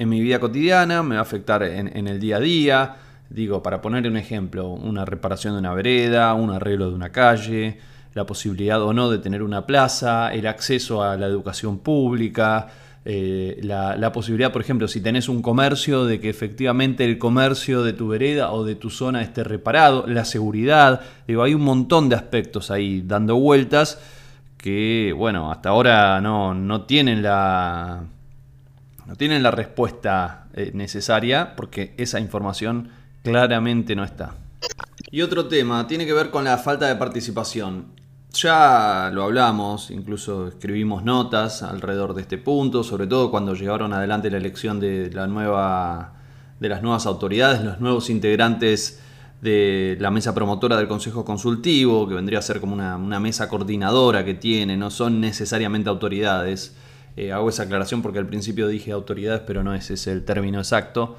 en 0.00 0.08
mi 0.08 0.20
vida 0.20 0.40
cotidiana, 0.40 1.02
me 1.02 1.16
va 1.16 1.20
a 1.20 1.22
afectar 1.22 1.62
en, 1.62 2.08
el 2.08 2.18
día 2.18 2.36
a 2.36 2.40
día. 2.40 2.96
Digo, 3.30 3.62
para 3.62 3.80
poner 3.80 4.08
un 4.08 4.16
ejemplo, 4.16 4.68
una 4.68 5.04
reparación 5.04 5.54
de 5.54 5.60
una 5.60 5.72
vereda, 5.72 6.34
un 6.34 6.50
arreglo 6.50 6.88
de 6.88 6.96
una 6.96 7.10
calle, 7.10 7.78
la 8.12 8.26
posibilidad 8.26 8.82
o 8.82 8.92
no 8.92 9.08
de 9.08 9.18
tener 9.18 9.44
una 9.44 9.66
plaza, 9.66 10.32
el 10.34 10.48
acceso 10.48 11.02
a 11.04 11.16
la 11.16 11.26
educación 11.26 11.78
pública, 11.78 12.66
eh, 13.04 13.60
la, 13.62 14.12
posibilidad, 14.12 14.52
por 14.52 14.62
ejemplo, 14.62 14.88
si 14.88 15.00
tenés 15.00 15.28
un 15.28 15.42
comercio, 15.42 16.04
de 16.06 16.20
que 16.20 16.28
efectivamente 16.28 17.04
el 17.04 17.18
comercio 17.18 17.84
de 17.84 17.92
tu 17.92 18.08
vereda 18.08 18.52
o 18.52 18.64
de 18.64 18.74
tu 18.74 18.90
zona 18.90 19.22
esté 19.22 19.44
reparado, 19.44 20.06
la 20.08 20.24
seguridad, 20.24 21.00
digo, 21.28 21.44
hay 21.44 21.54
un 21.54 21.62
montón 21.62 22.08
de 22.08 22.16
aspectos 22.16 22.72
ahí 22.72 23.02
dando 23.06 23.36
vueltas 23.36 24.00
que, 24.58 25.14
bueno, 25.16 25.50
hasta 25.52 25.70
ahora 25.70 26.20
no, 26.20 26.52
no 26.52 26.82
tienen 26.82 27.22
la, 27.22 28.02
no 29.06 29.14
tienen 29.14 29.42
la 29.42 29.52
respuesta 29.52 30.48
eh, 30.52 30.72
necesaria 30.74 31.54
porque 31.56 31.94
esa 31.96 32.20
información 32.20 32.90
claramente 33.22 33.94
no 33.94 34.04
está. 34.04 34.34
Y 35.10 35.22
otro 35.22 35.46
tema 35.46 35.86
tiene 35.86 36.06
que 36.06 36.12
ver 36.12 36.30
con 36.30 36.44
la 36.44 36.58
falta 36.58 36.86
de 36.86 36.96
participación. 36.96 37.86
Ya 38.32 39.10
lo 39.12 39.24
hablamos, 39.24 39.90
incluso 39.90 40.48
escribimos 40.48 41.02
notas 41.02 41.62
alrededor 41.62 42.14
de 42.14 42.22
este 42.22 42.38
punto, 42.38 42.84
sobre 42.84 43.08
todo 43.08 43.30
cuando 43.30 43.54
llegaron 43.54 43.92
adelante 43.92 44.30
la 44.30 44.36
elección 44.36 44.78
de, 44.78 45.10
la 45.10 45.26
nueva, 45.26 46.12
de 46.60 46.68
las 46.68 46.80
nuevas 46.80 47.06
autoridades, 47.06 47.60
los 47.64 47.80
nuevos 47.80 48.08
integrantes 48.08 49.00
de 49.42 49.96
la 49.98 50.12
mesa 50.12 50.32
promotora 50.32 50.76
del 50.76 50.86
Consejo 50.86 51.24
Consultivo, 51.24 52.06
que 52.06 52.14
vendría 52.14 52.38
a 52.38 52.42
ser 52.42 52.60
como 52.60 52.74
una, 52.74 52.96
una 52.96 53.18
mesa 53.18 53.48
coordinadora 53.48 54.24
que 54.24 54.34
tiene, 54.34 54.76
no 54.76 54.90
son 54.90 55.20
necesariamente 55.20 55.88
autoridades. 55.88 56.76
Eh, 57.16 57.32
hago 57.32 57.48
esa 57.48 57.64
aclaración 57.64 58.00
porque 58.00 58.20
al 58.20 58.26
principio 58.26 58.68
dije 58.68 58.92
autoridades, 58.92 59.42
pero 59.44 59.64
no 59.64 59.74
ese 59.74 59.94
es 59.94 60.06
el 60.06 60.24
término 60.24 60.58
exacto. 60.58 61.16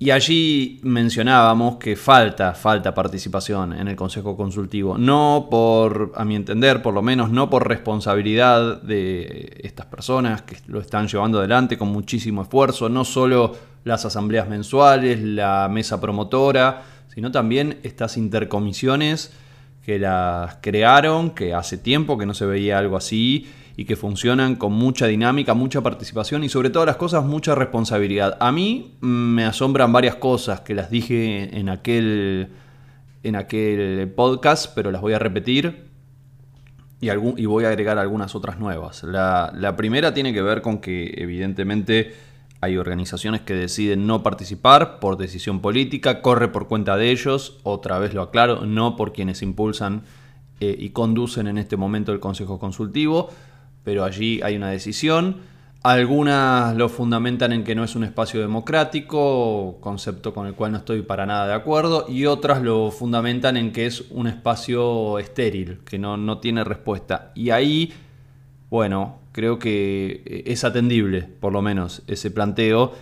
Y 0.00 0.12
allí 0.12 0.78
mencionábamos 0.84 1.76
que 1.76 1.96
falta, 1.96 2.54
falta 2.54 2.94
participación 2.94 3.72
en 3.72 3.88
el 3.88 3.96
Consejo 3.96 4.36
Consultivo. 4.36 4.96
No 4.96 5.48
por, 5.50 6.12
a 6.14 6.24
mi 6.24 6.36
entender, 6.36 6.82
por 6.82 6.94
lo 6.94 7.02
menos, 7.02 7.30
no 7.30 7.50
por 7.50 7.66
responsabilidad 7.66 8.80
de 8.82 9.58
estas 9.64 9.86
personas 9.86 10.42
que 10.42 10.56
lo 10.68 10.80
están 10.80 11.08
llevando 11.08 11.40
adelante 11.40 11.76
con 11.76 11.88
muchísimo 11.88 12.42
esfuerzo, 12.42 12.88
no 12.88 13.04
solo 13.04 13.56
las 13.82 14.04
asambleas 14.04 14.48
mensuales, 14.48 15.20
la 15.20 15.68
mesa 15.68 16.00
promotora, 16.00 16.84
sino 17.12 17.32
también 17.32 17.80
estas 17.82 18.16
intercomisiones 18.16 19.32
que 19.84 19.98
las 19.98 20.58
crearon, 20.60 21.30
que 21.30 21.54
hace 21.54 21.76
tiempo 21.76 22.16
que 22.16 22.26
no 22.26 22.34
se 22.34 22.46
veía 22.46 22.78
algo 22.78 22.96
así 22.96 23.48
y 23.78 23.84
que 23.84 23.94
funcionan 23.94 24.56
con 24.56 24.72
mucha 24.72 25.06
dinámica, 25.06 25.54
mucha 25.54 25.80
participación 25.82 26.42
y 26.42 26.48
sobre 26.48 26.68
todas 26.68 26.84
las 26.84 26.96
cosas 26.96 27.24
mucha 27.24 27.54
responsabilidad. 27.54 28.36
A 28.40 28.50
mí 28.50 28.96
me 29.00 29.44
asombran 29.44 29.92
varias 29.92 30.16
cosas 30.16 30.62
que 30.62 30.74
las 30.74 30.90
dije 30.90 31.56
en 31.56 31.68
aquel, 31.68 32.48
en 33.22 33.36
aquel 33.36 34.12
podcast, 34.16 34.74
pero 34.74 34.90
las 34.90 35.00
voy 35.00 35.12
a 35.12 35.20
repetir 35.20 35.84
y, 37.00 37.08
y 37.08 37.46
voy 37.46 37.66
a 37.66 37.68
agregar 37.68 37.98
algunas 37.98 38.34
otras 38.34 38.58
nuevas. 38.58 39.04
La, 39.04 39.52
la 39.54 39.76
primera 39.76 40.12
tiene 40.12 40.32
que 40.32 40.42
ver 40.42 40.60
con 40.60 40.80
que 40.80 41.14
evidentemente 41.16 42.16
hay 42.60 42.78
organizaciones 42.78 43.42
que 43.42 43.54
deciden 43.54 44.08
no 44.08 44.24
participar 44.24 44.98
por 44.98 45.18
decisión 45.18 45.60
política, 45.60 46.20
corre 46.20 46.48
por 46.48 46.66
cuenta 46.66 46.96
de 46.96 47.12
ellos, 47.12 47.60
otra 47.62 48.00
vez 48.00 48.12
lo 48.12 48.22
aclaro, 48.22 48.66
no 48.66 48.96
por 48.96 49.12
quienes 49.12 49.40
impulsan 49.40 50.02
eh, 50.58 50.74
y 50.76 50.90
conducen 50.90 51.46
en 51.46 51.58
este 51.58 51.76
momento 51.76 52.10
el 52.10 52.18
Consejo 52.18 52.58
Consultivo 52.58 53.30
pero 53.88 54.04
allí 54.04 54.42
hay 54.42 54.54
una 54.54 54.68
decisión. 54.68 55.38
Algunas 55.82 56.76
lo 56.76 56.90
fundamentan 56.90 57.54
en 57.54 57.64
que 57.64 57.74
no 57.74 57.84
es 57.84 57.96
un 57.96 58.04
espacio 58.04 58.38
democrático, 58.38 59.78
concepto 59.80 60.34
con 60.34 60.46
el 60.46 60.52
cual 60.52 60.72
no 60.72 60.76
estoy 60.76 61.00
para 61.00 61.24
nada 61.24 61.46
de 61.46 61.54
acuerdo, 61.54 62.04
y 62.06 62.26
otras 62.26 62.60
lo 62.60 62.90
fundamentan 62.90 63.56
en 63.56 63.72
que 63.72 63.86
es 63.86 64.04
un 64.10 64.26
espacio 64.26 65.18
estéril, 65.18 65.78
que 65.86 65.98
no, 65.98 66.18
no 66.18 66.36
tiene 66.36 66.64
respuesta. 66.64 67.32
Y 67.34 67.48
ahí, 67.48 67.94
bueno, 68.68 69.20
creo 69.32 69.58
que 69.58 70.42
es 70.44 70.64
atendible, 70.64 71.22
por 71.22 71.54
lo 71.54 71.62
menos, 71.62 72.02
ese 72.08 72.30
planteo, 72.30 72.92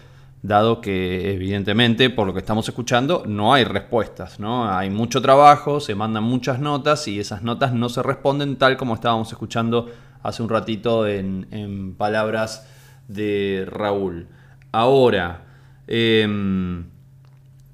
dado 0.43 0.81
que 0.81 1.33
evidentemente, 1.33 2.11
por 2.11 2.29
lo 2.29 2.33
que 2.33 2.39
estamos 2.39 2.69
escuchando, 2.69 3.25
no 3.27 3.53
hay 3.53 3.65
respuestas, 3.65 4.39
¿no? 4.39 4.71
Hay 4.71 4.91
mucho 4.91 5.21
trabajo, 5.21 5.81
se 5.81 5.97
mandan 5.97 6.23
muchas 6.23 6.61
notas 6.61 7.09
y 7.09 7.19
esas 7.19 7.43
notas 7.43 7.73
no 7.73 7.89
se 7.89 8.05
responden 8.05 8.55
tal 8.55 8.77
como 8.77 8.95
estábamos 8.95 9.33
escuchando 9.33 9.91
hace 10.27 10.43
un 10.43 10.49
ratito 10.49 11.07
en, 11.07 11.95
palabras 11.97 12.67
de 13.09 13.65
Raúl. 13.69 14.27
Ahora, 14.73 15.45
em, 15.87 16.85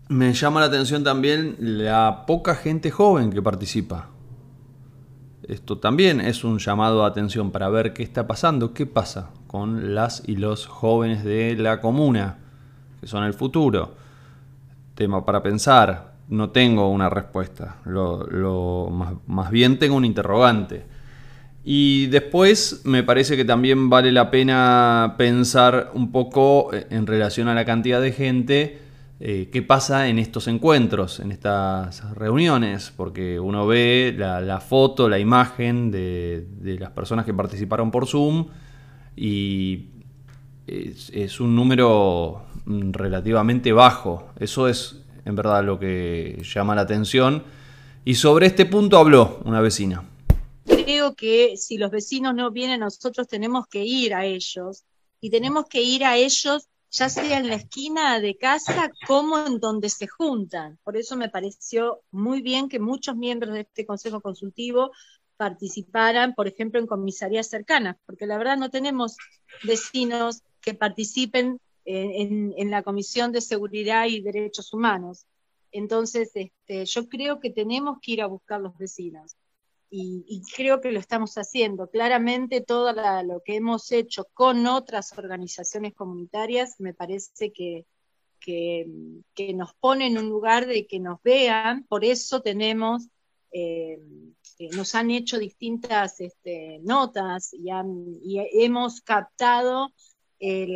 me 0.08 0.34
llama 0.34 0.60
la 0.60 0.66
atención 0.66 1.02
también 1.02 1.56
la 1.58 2.24
poca 2.26 2.54
gente 2.54 2.90
joven 2.90 3.30
que 3.30 3.40
participa. 3.40 4.10
Esto 5.48 5.78
también 5.78 6.20
es 6.20 6.44
un 6.44 6.58
llamado 6.58 7.00
de 7.00 7.06
atención 7.06 7.50
para 7.50 7.68
ver 7.70 7.94
qué 7.94 8.02
está 8.02 8.26
pasando, 8.26 8.74
qué 8.74 8.84
pasa 8.86 9.30
con 9.46 9.94
las 9.94 10.22
y 10.26 10.36
los 10.36 10.66
jóvenes 10.66 11.24
de 11.24 11.56
la 11.56 11.80
comuna, 11.80 12.38
que 13.00 13.06
son 13.06 13.24
el 13.24 13.32
futuro. 13.32 13.94
Tema 14.94 15.24
para 15.24 15.42
pensar, 15.42 16.12
no 16.28 16.50
tengo 16.50 16.90
una 16.90 17.08
respuesta, 17.08 17.76
lo, 17.84 18.90
más 19.26 19.50
bien 19.50 19.78
tengo 19.78 19.96
un 19.96 20.04
interrogante. 20.04 20.91
Y 21.64 22.06
después 22.06 22.82
me 22.84 23.02
parece 23.02 23.36
que 23.36 23.44
también 23.44 23.88
vale 23.88 24.10
la 24.10 24.30
pena 24.30 25.14
pensar 25.16 25.92
un 25.94 26.10
poco 26.10 26.74
eh, 26.74 26.86
en 26.90 27.06
relación 27.06 27.48
a 27.48 27.54
la 27.54 27.64
cantidad 27.64 28.00
de 28.00 28.12
gente 28.12 28.82
eh, 29.24 29.50
qué 29.52 29.62
pasa 29.62 30.08
en 30.08 30.18
estos 30.18 30.48
encuentros, 30.48 31.20
en 31.20 31.30
estas 31.30 32.12
reuniones, 32.16 32.92
porque 32.96 33.38
uno 33.38 33.68
ve 33.68 34.12
la, 34.18 34.58
foto, 34.58 35.08
la 35.08 35.20
imagen 35.20 35.92
de, 35.92 36.44
las 36.80 36.90
personas 36.90 37.24
que 37.24 37.32
participaron 37.32 37.92
por 37.92 38.08
Zoom 38.08 38.48
y 39.14 39.84
es, 40.66 41.38
un 41.38 41.54
número 41.54 42.46
mm, 42.64 42.90
relativamente 42.90 43.72
bajo. 43.72 44.32
Eso 44.40 44.66
es 44.66 45.04
en 45.24 45.36
verdad 45.36 45.62
lo 45.62 45.78
que 45.78 46.42
llama 46.42 46.74
la 46.74 46.80
atención. 46.80 47.44
Y 48.04 48.16
sobre 48.16 48.46
este 48.46 48.66
punto 48.66 48.98
habló 48.98 49.38
una 49.44 49.60
vecina. 49.60 50.02
Creo 50.84 51.14
que 51.14 51.56
si 51.56 51.78
los 51.78 51.90
vecinos 51.90 52.34
no 52.34 52.50
vienen, 52.50 52.80
nosotros 52.80 53.28
tenemos 53.28 53.66
que 53.68 53.84
ir 53.84 54.14
a 54.14 54.24
ellos 54.24 54.84
y 55.20 55.30
tenemos 55.30 55.66
que 55.66 55.82
ir 55.82 56.04
a 56.04 56.16
ellos 56.16 56.68
ya 56.90 57.08
sea 57.08 57.38
en 57.38 57.48
la 57.48 57.54
esquina 57.54 58.20
de 58.20 58.36
casa 58.36 58.90
como 59.06 59.38
en 59.38 59.60
donde 59.60 59.88
se 59.88 60.06
juntan. 60.06 60.78
Por 60.84 60.96
eso 60.96 61.16
me 61.16 61.30
pareció 61.30 62.02
muy 62.10 62.42
bien 62.42 62.68
que 62.68 62.78
muchos 62.78 63.16
miembros 63.16 63.54
de 63.54 63.60
este 63.60 63.86
Consejo 63.86 64.20
Consultivo 64.20 64.90
participaran, 65.38 66.34
por 66.34 66.48
ejemplo, 66.48 66.78
en 66.78 66.86
comisarías 66.86 67.48
cercanas, 67.48 67.96
porque 68.04 68.26
la 68.26 68.36
verdad 68.36 68.58
no 68.58 68.68
tenemos 68.68 69.16
vecinos 69.64 70.42
que 70.60 70.74
participen 70.74 71.58
en, 71.84 72.70
la 72.70 72.82
Comisión 72.82 73.32
de 73.32 73.40
Seguridad 73.40 74.06
y 74.06 74.20
Derechos 74.20 74.72
Humanos. 74.74 75.26
Entonces, 75.70 76.30
este, 76.34 76.84
yo 76.84 77.08
creo 77.08 77.40
que 77.40 77.50
tenemos 77.50 77.98
que 78.02 78.12
ir 78.12 78.22
a 78.22 78.26
buscar 78.26 78.60
los 78.60 78.76
vecinos 78.76 79.36
y, 79.94 80.42
creo 80.56 80.80
que 80.80 80.90
lo 80.90 80.98
estamos 80.98 81.34
haciendo. 81.34 81.90
Claramente 81.90 82.62
todo 82.62 82.94
lo 83.22 83.42
que 83.44 83.56
hemos 83.56 83.92
hecho 83.92 84.26
con 84.32 84.66
otras 84.66 85.12
organizaciones 85.18 85.92
comunitarias 85.94 86.80
me 86.80 86.94
parece 86.94 87.52
que, 87.52 87.84
que, 88.40 88.86
nos 89.54 89.74
pone 89.74 90.06
en 90.06 90.16
un 90.16 90.30
lugar 90.30 90.66
de 90.66 90.86
que 90.86 90.98
nos 90.98 91.22
vean, 91.22 91.84
por 91.84 92.06
eso 92.06 92.40
tenemos, 92.40 93.08
eh, 93.52 93.98
eh, 94.58 94.68
nos 94.74 94.94
han 94.94 95.10
hecho 95.10 95.38
distintas 95.38 96.20
este, 96.20 96.80
notas 96.82 97.52
y, 97.52 97.68
hemos 98.64 99.02
captado 99.02 99.92
eh, 100.40 100.74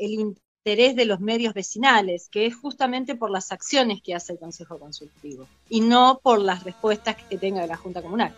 el 0.00 0.36
interés 0.64 0.94
de 0.94 1.06
los 1.06 1.18
medios 1.18 1.54
vecinales, 1.54 2.28
que 2.30 2.46
es 2.46 2.54
justamente 2.54 3.16
por 3.16 3.32
las 3.32 3.50
acciones 3.50 4.00
que 4.00 4.14
hace 4.14 4.34
el 4.34 4.38
Consejo 4.38 4.78
Consultivo 4.78 5.48
y 5.68 5.80
no 5.80 6.20
por 6.22 6.38
las 6.38 6.62
respuestas 6.62 7.16
que 7.16 7.36
tenga 7.36 7.66
la 7.66 7.76
Junta 7.76 8.00
Comunal. 8.00 8.32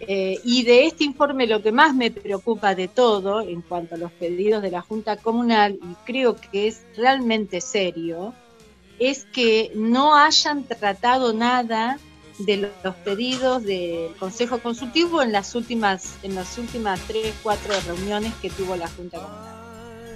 Eh, 0.00 0.40
y 0.42 0.62
de 0.62 0.86
este 0.86 1.04
informe 1.04 1.46
lo 1.46 1.60
que 1.60 1.70
más 1.70 1.94
me 1.94 2.10
preocupa 2.10 2.74
de 2.74 2.88
todo 2.88 3.42
en 3.42 3.60
cuanto 3.60 3.96
a 3.96 3.98
los 3.98 4.10
pedidos 4.12 4.62
de 4.62 4.70
la 4.70 4.80
Junta 4.80 5.18
Comunal, 5.18 5.74
y 5.74 5.94
creo 6.06 6.34
que 6.34 6.66
es 6.66 6.84
realmente 6.96 7.60
serio, 7.60 8.32
es 8.98 9.26
que 9.26 9.70
no 9.74 10.16
hayan 10.16 10.64
tratado 10.64 11.34
nada 11.34 11.98
de 12.38 12.70
los 12.82 12.94
pedidos 13.04 13.64
del 13.64 14.14
Consejo 14.16 14.60
Consultivo 14.60 15.20
en 15.20 15.32
las 15.32 15.54
últimas, 15.54 16.14
en 16.22 16.34
las 16.34 16.56
últimas 16.56 17.00
tres, 17.06 17.34
cuatro 17.42 17.74
reuniones 17.86 18.32
que 18.40 18.48
tuvo 18.48 18.76
la 18.76 18.88
Junta 18.88 19.18
Comunal. 19.18 19.57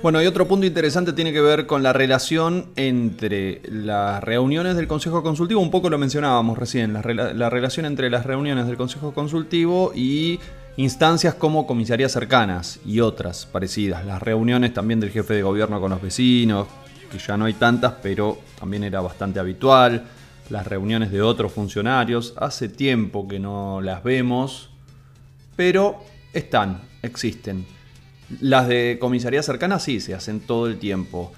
Bueno, 0.02 0.20
y 0.20 0.26
otro 0.26 0.48
punto 0.48 0.66
interesante 0.66 1.12
tiene 1.12 1.32
que 1.32 1.40
ver 1.40 1.64
con 1.64 1.84
la 1.84 1.92
relación 1.92 2.66
entre 2.74 3.62
las 3.70 4.20
reuniones 4.24 4.74
del 4.74 4.88
Consejo 4.88 5.22
Consultivo, 5.22 5.60
un 5.60 5.70
poco 5.70 5.90
lo 5.90 5.96
mencionábamos 5.96 6.58
recién, 6.58 6.92
la, 6.92 7.02
relación 7.50 7.86
entre 7.86 8.10
las 8.10 8.26
reuniones 8.26 8.66
del 8.66 8.76
Consejo 8.76 9.14
Consultivo 9.14 9.92
y 9.94 10.40
instancias 10.76 11.34
como 11.34 11.68
comisarías 11.68 12.10
cercanas 12.10 12.80
y 12.84 12.98
otras 12.98 13.46
parecidas, 13.46 14.04
las 14.04 14.20
reuniones 14.20 14.74
también 14.74 14.98
del 14.98 15.10
jefe 15.10 15.34
de 15.34 15.42
gobierno 15.44 15.80
con 15.80 15.92
los 15.92 16.02
vecinos, 16.02 16.66
que 17.08 17.18
ya 17.18 17.36
no 17.36 17.44
hay 17.44 17.54
tantas, 17.54 17.92
pero 18.02 18.40
también 18.58 18.82
era 18.82 19.00
bastante 19.00 19.38
habitual, 19.38 20.02
las 20.50 20.66
reuniones 20.66 21.12
de 21.12 21.22
otros 21.22 21.52
funcionarios, 21.52 22.34
hace 22.38 22.68
tiempo 22.68 23.28
que 23.28 23.38
no 23.38 23.80
las 23.80 24.02
vemos, 24.02 24.68
pero 25.54 26.02
están, 26.32 26.80
existen. 27.02 27.64
Las 28.40 28.68
de 28.68 28.98
comisaría 29.00 29.42
cercana 29.42 29.78
sí, 29.78 30.00
se 30.00 30.14
hacen 30.14 30.40
todo 30.40 30.66
el 30.66 30.78
tiempo. 30.78 31.32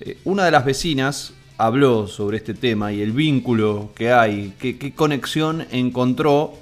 Eh, 0.00 0.18
una 0.24 0.44
de 0.44 0.50
las 0.50 0.64
vecinas 0.64 1.32
habló 1.58 2.06
sobre 2.06 2.36
este 2.36 2.54
tema 2.54 2.92
y 2.92 3.02
el 3.02 3.12
vínculo 3.12 3.90
que 3.94 4.12
hay, 4.12 4.54
qué, 4.58 4.92
conexión 4.94 5.66
encontró 5.70 6.54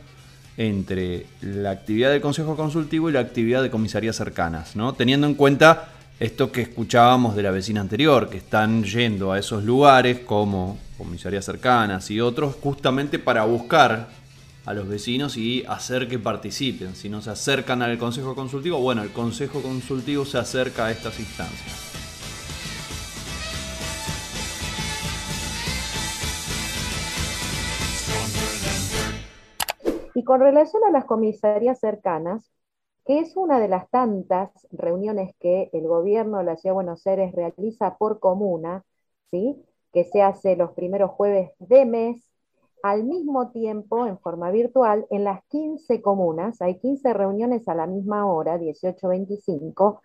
entre 0.57 1.27
la 1.43 1.71
actividad 1.71 2.11
del 2.11 2.23
Consejo 2.23 2.57
Consultivo 2.57 3.11
y 3.11 3.13
la 3.13 3.21
actividad 3.21 3.63
de 3.63 3.71
comisarías 3.71 4.17
cercanas, 4.17 4.75
¿no? 4.75 4.95
Teniendo 4.95 5.27
en 5.27 5.35
cuenta 5.35 5.91
esto 6.19 6.51
que 6.51 6.63
escuchábamos 6.63 7.37
de 7.37 7.43
la 7.43 7.51
vecina 7.51 7.83
anterior, 7.83 8.31
que 8.31 8.39
están 8.39 8.85
yendo 8.85 9.33
a 9.33 9.39
esos 9.39 9.65
lugares 9.65 10.21
como 10.21 10.79
comisarías 10.97 11.45
cercanas 11.45 12.11
y 12.11 12.23
otros 12.23 12.57
justamente 12.63 13.19
para 13.19 13.45
buscar 13.45 14.09
a 14.67 14.75
los 14.75 14.89
vecinos 14.89 15.37
y 15.37 15.65
hacer 15.67 16.09
que 16.09 16.19
participen. 16.19 16.97
Si 16.97 17.09
no 17.09 17.23
se 17.23 17.31
acercan 17.31 17.83
al 17.83 17.99
Consejo 17.99 18.35
Consultivo, 18.35 18.81
bueno, 18.81 19.03
el 19.03 19.13
Consejo 19.13 19.63
Consultivo 19.63 20.25
se 20.25 20.39
acerca 20.39 20.87
a 20.87 20.91
estas 20.91 21.19
instancias. 21.21 21.93
Y 30.15 30.25
con 30.25 30.41
relación 30.41 30.83
a 30.85 30.91
las 30.91 31.05
comisarías 31.05 31.79
cercanas, 31.79 32.51
que 33.05 33.21
es 33.21 33.37
una 33.37 33.61
de 33.61 33.69
las 33.69 33.89
tantas 33.91 34.51
reuniones 34.73 35.35
que 35.39 35.71
el 35.73 35.87
gobierno 35.87 36.39
de 36.39 36.45
la 36.45 36.57
Ciudad 36.57 36.73
de 36.73 36.83
Buenos 36.83 37.07
Aires 37.07 37.33
realiza 37.33 37.97
por 37.99 38.19
comuna, 38.19 38.83
¿sí? 39.31 39.63
que 39.93 40.05
se 40.05 40.23
hace 40.23 40.57
los 40.57 40.73
primeros 40.73 41.13
jueves 41.13 41.53
de 41.61 41.85
mes 41.85 42.27
al 42.83 43.05
mismo 43.05 43.51
tiempo, 43.51 44.07
en 44.07 44.19
forma 44.19 44.51
virtual, 44.51 45.07
en 45.11 45.25
las 45.25 45.45
15 45.49 46.03
comunas, 46.03 46.61
hay 46.63 46.79
15 46.79 47.13
reuniones 47.13 47.69
a 47.69 47.75
la 47.75 47.87
misma 47.87 48.27
hora, 48.27 48.59
18-25. 48.59 50.01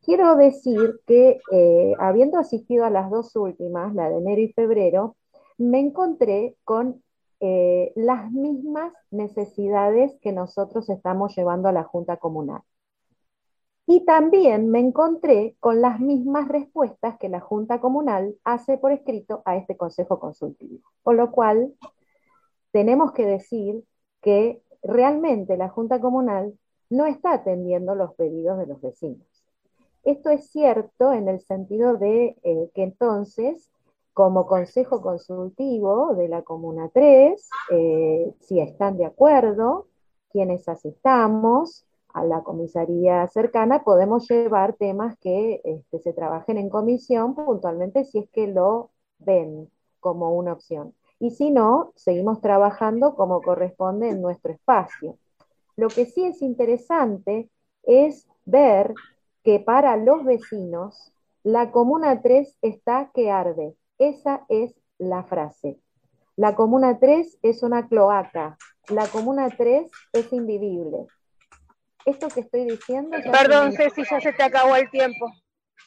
Quiero 0.00 0.36
decir 0.36 1.00
que, 1.06 1.40
eh, 1.52 1.94
habiendo 1.98 2.38
asistido 2.38 2.84
a 2.84 2.90
las 2.90 3.10
dos 3.10 3.34
últimas, 3.36 3.94
la 3.94 4.10
de 4.10 4.18
enero 4.18 4.40
y 4.42 4.52
febrero, 4.52 5.16
me 5.58 5.80
encontré 5.80 6.56
con 6.64 7.02
eh, 7.40 7.92
las 7.96 8.30
mismas 8.32 8.92
necesidades 9.10 10.16
que 10.20 10.32
nosotros 10.32 10.88
estamos 10.90 11.34
llevando 11.36 11.68
a 11.68 11.72
la 11.72 11.84
Junta 11.84 12.16
Comunal. 12.16 12.62
Y 13.86 14.04
también 14.06 14.70
me 14.70 14.78
encontré 14.80 15.56
con 15.60 15.82
las 15.82 16.00
mismas 16.00 16.48
respuestas 16.48 17.18
que 17.18 17.28
la 17.28 17.40
Junta 17.40 17.80
Comunal 17.80 18.34
hace 18.42 18.78
por 18.78 18.92
escrito 18.92 19.42
a 19.44 19.56
este 19.56 19.76
Consejo 19.76 20.18
Consultivo. 20.18 20.78
Con 21.02 21.18
lo 21.18 21.30
cual, 21.30 21.74
tenemos 22.74 23.12
que 23.12 23.24
decir 23.24 23.84
que 24.20 24.60
realmente 24.82 25.56
la 25.56 25.68
Junta 25.68 26.00
Comunal 26.00 26.58
no 26.90 27.06
está 27.06 27.32
atendiendo 27.32 27.94
los 27.94 28.14
pedidos 28.16 28.58
de 28.58 28.66
los 28.66 28.80
vecinos. 28.80 29.28
Esto 30.02 30.30
es 30.30 30.50
cierto 30.50 31.12
en 31.12 31.28
el 31.28 31.40
sentido 31.40 31.96
de 31.96 32.36
eh, 32.42 32.70
que 32.74 32.82
entonces, 32.82 33.70
como 34.12 34.48
Consejo 34.48 35.00
Consultivo 35.00 36.16
de 36.16 36.26
la 36.26 36.42
Comuna 36.42 36.90
3, 36.92 37.48
eh, 37.70 38.34
si 38.40 38.58
están 38.58 38.96
de 38.96 39.04
acuerdo, 39.04 39.86
quienes 40.32 40.68
asistamos 40.68 41.86
a 42.12 42.24
la 42.24 42.42
comisaría 42.42 43.24
cercana, 43.28 43.84
podemos 43.84 44.28
llevar 44.28 44.72
temas 44.72 45.16
que 45.18 45.60
este, 45.62 46.00
se 46.00 46.12
trabajen 46.12 46.58
en 46.58 46.70
comisión 46.70 47.36
puntualmente 47.36 48.04
si 48.04 48.18
es 48.18 48.28
que 48.30 48.48
lo 48.48 48.90
ven 49.20 49.70
como 50.00 50.34
una 50.34 50.54
opción 50.54 50.92
y 51.18 51.30
si 51.30 51.50
no, 51.50 51.92
seguimos 51.96 52.40
trabajando 52.40 53.14
como 53.14 53.40
corresponde 53.40 54.10
en 54.10 54.20
nuestro 54.20 54.52
espacio. 54.52 55.18
Lo 55.76 55.88
que 55.88 56.06
sí 56.06 56.24
es 56.24 56.42
interesante 56.42 57.48
es 57.82 58.28
ver 58.44 58.94
que 59.42 59.60
para 59.60 59.96
los 59.96 60.24
vecinos 60.24 61.12
la 61.42 61.70
Comuna 61.70 62.22
3 62.22 62.58
está 62.62 63.10
que 63.14 63.30
arde. 63.30 63.74
Esa 63.98 64.44
es 64.48 64.74
la 64.98 65.24
frase. 65.24 65.78
La 66.36 66.56
Comuna 66.56 66.98
3 66.98 67.38
es 67.42 67.62
una 67.62 67.86
cloaca. 67.86 68.56
La 68.88 69.06
Comuna 69.06 69.48
3 69.50 69.90
es 70.12 70.32
invivible. 70.32 71.06
Esto 72.06 72.28
que 72.28 72.40
estoy 72.40 72.64
diciendo... 72.64 73.16
Perdón, 73.30 73.72
Ceci, 73.72 74.02
ya 74.10 74.20
se 74.20 74.32
te 74.32 74.42
acabó 74.42 74.76
el 74.76 74.90
tiempo. 74.90 75.26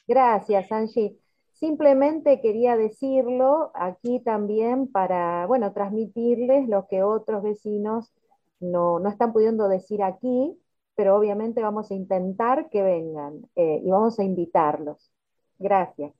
Gracias, 0.07 0.71
Angie. 0.71 1.17
Simplemente 1.59 2.39
quería 2.39 2.77
decirlo 2.77 3.71
aquí 3.73 4.19
también 4.19 4.87
para, 4.91 5.47
bueno, 5.47 5.73
transmitirles 5.73 6.69
lo 6.69 6.87
que 6.87 7.01
otros 7.01 7.41
vecinos 7.41 8.13
no, 8.59 9.01
están 9.09 9.33
pudiendo 9.33 9.67
decir 9.67 10.03
aquí, 10.03 10.55
pero 10.95 11.15
obviamente 11.15 11.63
vamos 11.63 11.89
a 11.89 11.95
intentar 11.95 12.69
que 12.69 12.83
vengan 12.83 13.41
eh, 13.55 13.81
y 13.83 13.89
vamos 13.89 14.19
a 14.19 14.23
invitarlos. 14.23 15.11
Gracias. 15.57 16.13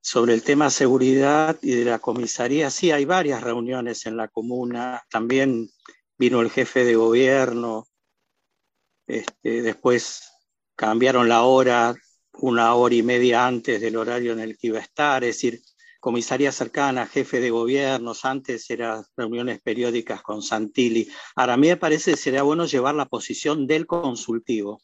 Sobre 0.00 0.34
el 0.34 0.42
tema 0.42 0.70
seguridad 0.70 1.56
y 1.62 1.76
de 1.76 1.84
la 1.84 2.00
comisaría, 2.00 2.70
sí, 2.70 2.90
hay 2.90 3.04
varias 3.04 3.42
reuniones 3.42 4.06
en 4.06 4.16
la 4.16 4.26
comuna. 4.26 5.04
También 5.08 5.68
vino 6.16 6.40
el 6.40 6.50
jefe 6.50 6.84
de 6.84 6.96
gobierno. 6.96 7.84
Este, 9.06 9.62
después 9.62 10.32
cambiaron 10.74 11.28
la 11.28 11.42
hora 11.42 11.94
una 12.38 12.74
hora 12.74 12.94
y 12.94 13.02
media 13.02 13.46
antes 13.46 13.80
del 13.80 13.96
horario 13.96 14.32
en 14.32 14.40
el 14.40 14.56
que 14.56 14.68
iba 14.68 14.78
a 14.78 14.82
estar. 14.82 15.24
Es 15.24 15.36
decir, 15.36 15.62
comisaría 16.00 16.52
cercana, 16.52 17.06
jefe 17.06 17.40
de 17.40 17.50
gobiernos, 17.50 18.24
antes 18.24 18.70
eran 18.70 19.04
reuniones 19.16 19.60
periódicas 19.60 20.22
con 20.22 20.42
Santilli. 20.42 21.08
Ahora, 21.34 21.54
a 21.54 21.56
mí 21.56 21.68
me 21.68 21.76
parece 21.76 22.12
que 22.12 22.16
sería 22.16 22.42
bueno 22.42 22.66
llevar 22.66 22.94
la 22.94 23.06
posición 23.06 23.66
del 23.66 23.86
consultivo 23.86 24.80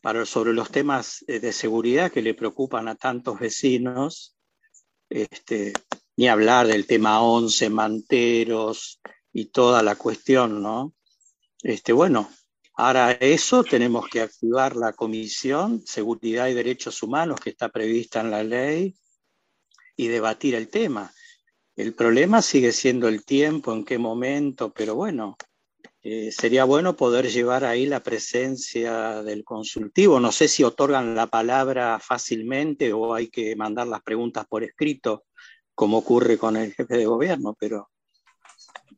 para, 0.00 0.24
sobre 0.26 0.52
los 0.52 0.70
temas 0.70 1.24
eh, 1.26 1.40
de 1.40 1.52
seguridad 1.52 2.10
que 2.12 2.22
le 2.22 2.34
preocupan 2.34 2.88
a 2.88 2.94
tantos 2.94 3.38
vecinos, 3.38 4.36
este, 5.08 5.72
ni 6.16 6.28
hablar 6.28 6.66
del 6.66 6.86
tema 6.86 7.22
11, 7.22 7.70
manteros 7.70 9.00
y 9.32 9.46
toda 9.46 9.82
la 9.82 9.96
cuestión, 9.96 10.62
¿no? 10.62 10.94
Este, 11.62 11.92
bueno, 11.92 12.28
ahora 12.82 13.12
eso 13.12 13.62
tenemos 13.62 14.08
que 14.08 14.20
activar 14.20 14.74
la 14.74 14.92
Comisión 14.92 15.86
Seguridad 15.86 16.48
y 16.48 16.54
Derechos 16.54 17.00
Humanos 17.02 17.38
que 17.38 17.50
está 17.50 17.68
prevista 17.68 18.20
en 18.20 18.30
la 18.32 18.42
ley 18.42 18.96
y 19.96 20.08
debatir 20.08 20.56
el 20.56 20.68
tema. 20.68 21.12
El 21.76 21.94
problema 21.94 22.42
sigue 22.42 22.72
siendo 22.72 23.06
el 23.06 23.24
tiempo, 23.24 23.72
en 23.72 23.84
qué 23.84 23.98
momento, 23.98 24.72
pero 24.72 24.96
bueno, 24.96 25.36
eh, 26.02 26.32
sería 26.32 26.64
bueno 26.64 26.96
poder 26.96 27.30
llevar 27.30 27.64
ahí 27.64 27.86
la 27.86 28.02
presencia 28.02 29.22
del 29.22 29.44
consultivo. 29.44 30.18
No 30.18 30.32
sé 30.32 30.48
si 30.48 30.64
otorgan 30.64 31.14
la 31.14 31.28
palabra 31.28 32.00
fácilmente 32.00 32.92
o 32.92 33.14
hay 33.14 33.28
que 33.28 33.54
mandar 33.54 33.86
las 33.86 34.02
preguntas 34.02 34.44
por 34.48 34.64
escrito, 34.64 35.26
como 35.72 35.98
ocurre 35.98 36.36
con 36.36 36.56
el 36.56 36.74
jefe 36.74 36.96
de 36.96 37.06
gobierno, 37.06 37.56
pero 37.58 37.90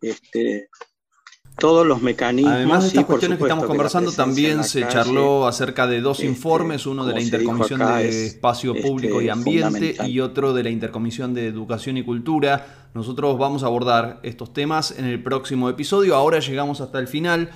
este, 0.00 0.70
todos 1.58 1.86
los 1.86 2.02
mecanismos. 2.02 2.52
Además 2.52 2.82
de 2.82 2.88
estas 2.88 3.04
cuestiones 3.04 3.38
que 3.38 3.44
estamos 3.44 3.64
conversando, 3.66 4.12
también 4.12 4.64
se 4.64 4.86
charló 4.88 5.46
acerca 5.46 5.86
de 5.86 6.00
dos 6.00 6.18
este, 6.18 6.28
informes, 6.28 6.86
uno 6.86 7.06
de 7.06 7.14
la 7.14 7.20
Intercomisión 7.20 7.80
de 7.80 8.26
Espacio 8.26 8.74
Público 8.74 9.20
y 9.20 9.28
este, 9.28 9.30
Ambiente 9.30 9.96
y 10.06 10.20
otro 10.20 10.52
de 10.52 10.64
la 10.64 10.70
Intercomisión 10.70 11.34
de 11.34 11.46
Educación 11.46 11.96
y 11.96 12.02
Cultura. 12.02 12.88
Nosotros 12.94 13.38
vamos 13.38 13.62
a 13.62 13.66
abordar 13.66 14.20
estos 14.22 14.52
temas 14.52 14.96
en 14.98 15.04
el 15.04 15.22
próximo 15.22 15.68
episodio. 15.68 16.16
Ahora 16.16 16.40
llegamos 16.40 16.80
hasta 16.80 16.98
el 16.98 17.08
final. 17.08 17.50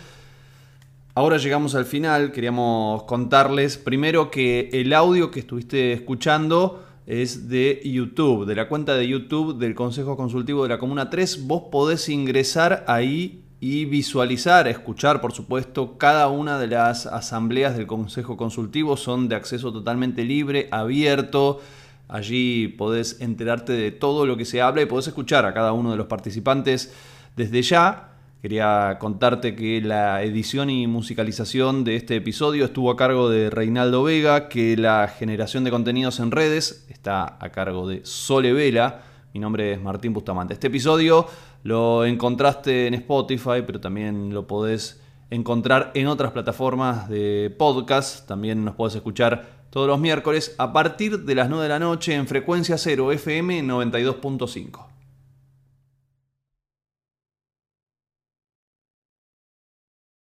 Ahora 1.15 1.39
llegamos 1.39 1.75
al 1.75 1.85
final. 1.85 2.31
Queríamos 2.31 3.03
contarles 3.05 3.79
primero 3.79 4.31
que 4.31 4.71
el 4.73 4.93
audio 4.93 5.31
que 5.31 5.41
estuviste 5.41 5.93
escuchando 5.93 6.85
es 7.07 7.49
de 7.49 7.81
YouTube, 7.85 8.47
de 8.47 8.55
la 8.55 8.69
cuenta 8.69 8.95
de 8.95 9.09
YouTube 9.09 9.59
del 9.59 9.75
Consejo 9.75 10.17
Consultivo 10.17 10.63
de 10.63 10.69
la 10.69 10.79
Comuna 10.79 11.11
3. 11.11 11.47
Vos 11.47 11.65
podés 11.73 12.09
ingresar 12.09 12.85
ahí 12.87 13.43
y 13.61 13.87
visualizar, 13.87 14.69
escuchar, 14.69 15.21
por 15.21 15.33
supuesto, 15.33 15.99
cada 15.99 16.29
una 16.29 16.59
de 16.59 16.69
las 16.69 17.07
asambleas 17.07 17.77
del 17.77 17.89
Consejo 17.89 18.37
Consultivo 18.37 18.97
son 18.97 19.29
de 19.29 19.35
acceso 19.35 19.73
totalmente 19.73 20.25
libre, 20.25 20.69
abierto. 20.71 21.61
Allí 22.07 22.69
podés 22.69 23.21
enterarte 23.21 23.73
de 23.73 23.91
todo 23.91 24.27
lo 24.27 24.37
que 24.37 24.45
se 24.45 24.63
habla 24.63 24.83
y 24.83 24.87
podés 24.87 25.09
escuchar 25.09 25.45
a 25.45 25.55
cada 25.55 25.73
uno 25.73 25.91
de 25.91 25.97
los 25.97 26.07
participantes 26.07 26.95
desde 27.37 27.63
ya. 27.63 28.11
Quería 28.41 28.99
contarte 29.01 29.57
que 29.57 29.81
la 29.81 30.23
edición 30.23 30.71
y 30.71 30.87
musicalización 30.87 31.83
de 31.83 31.97
este 31.97 32.15
episodio 32.15 32.67
estuvo 32.67 32.93
a 32.93 32.97
cargo 32.97 33.29
de 33.29 33.51
Reinaldo 33.51 34.05
Vega, 34.05 34.49
que 34.49 34.77
la 34.77 35.09
generación 35.09 35.65
de 35.65 35.73
contenidos 35.73 36.21
en 36.21 36.31
redes 36.31 36.87
está 36.89 37.37
a 37.41 37.49
cargo 37.51 37.89
de 37.89 38.03
Sole 38.05 38.53
Vela. 38.53 39.03
Mi 39.39 39.43
nombre 39.43 39.75
es 39.75 39.81
Martín 39.81 40.13
Bustamante. 40.13 40.55
Este 40.55 40.67
episodio 40.67 41.25
lo 41.63 42.05
encontraste 42.05 42.89
en 42.89 42.95
Spotify, 42.95 43.63
pero 43.65 43.79
también 43.79 44.35
lo 44.35 44.49
podés 44.49 45.01
encontrar 45.31 45.93
en 45.95 46.09
otras 46.09 46.33
plataformas 46.33 47.09
de 47.09 47.55
podcast. 47.57 48.27
También 48.27 48.65
nos 48.65 48.75
podés 48.75 48.97
escuchar 48.97 49.47
todos 49.71 49.87
los 49.87 50.01
miércoles 50.01 50.57
a 50.59 50.73
partir 50.73 51.21
de 51.21 51.35
las 51.37 51.49
9 51.49 51.63
de 51.63 51.69
la 51.69 51.79
noche 51.79 52.17
en 52.17 52.27
frecuencia 52.27 52.77
0 52.77 53.13
FM 53.13 53.63
92.5. 53.63 54.98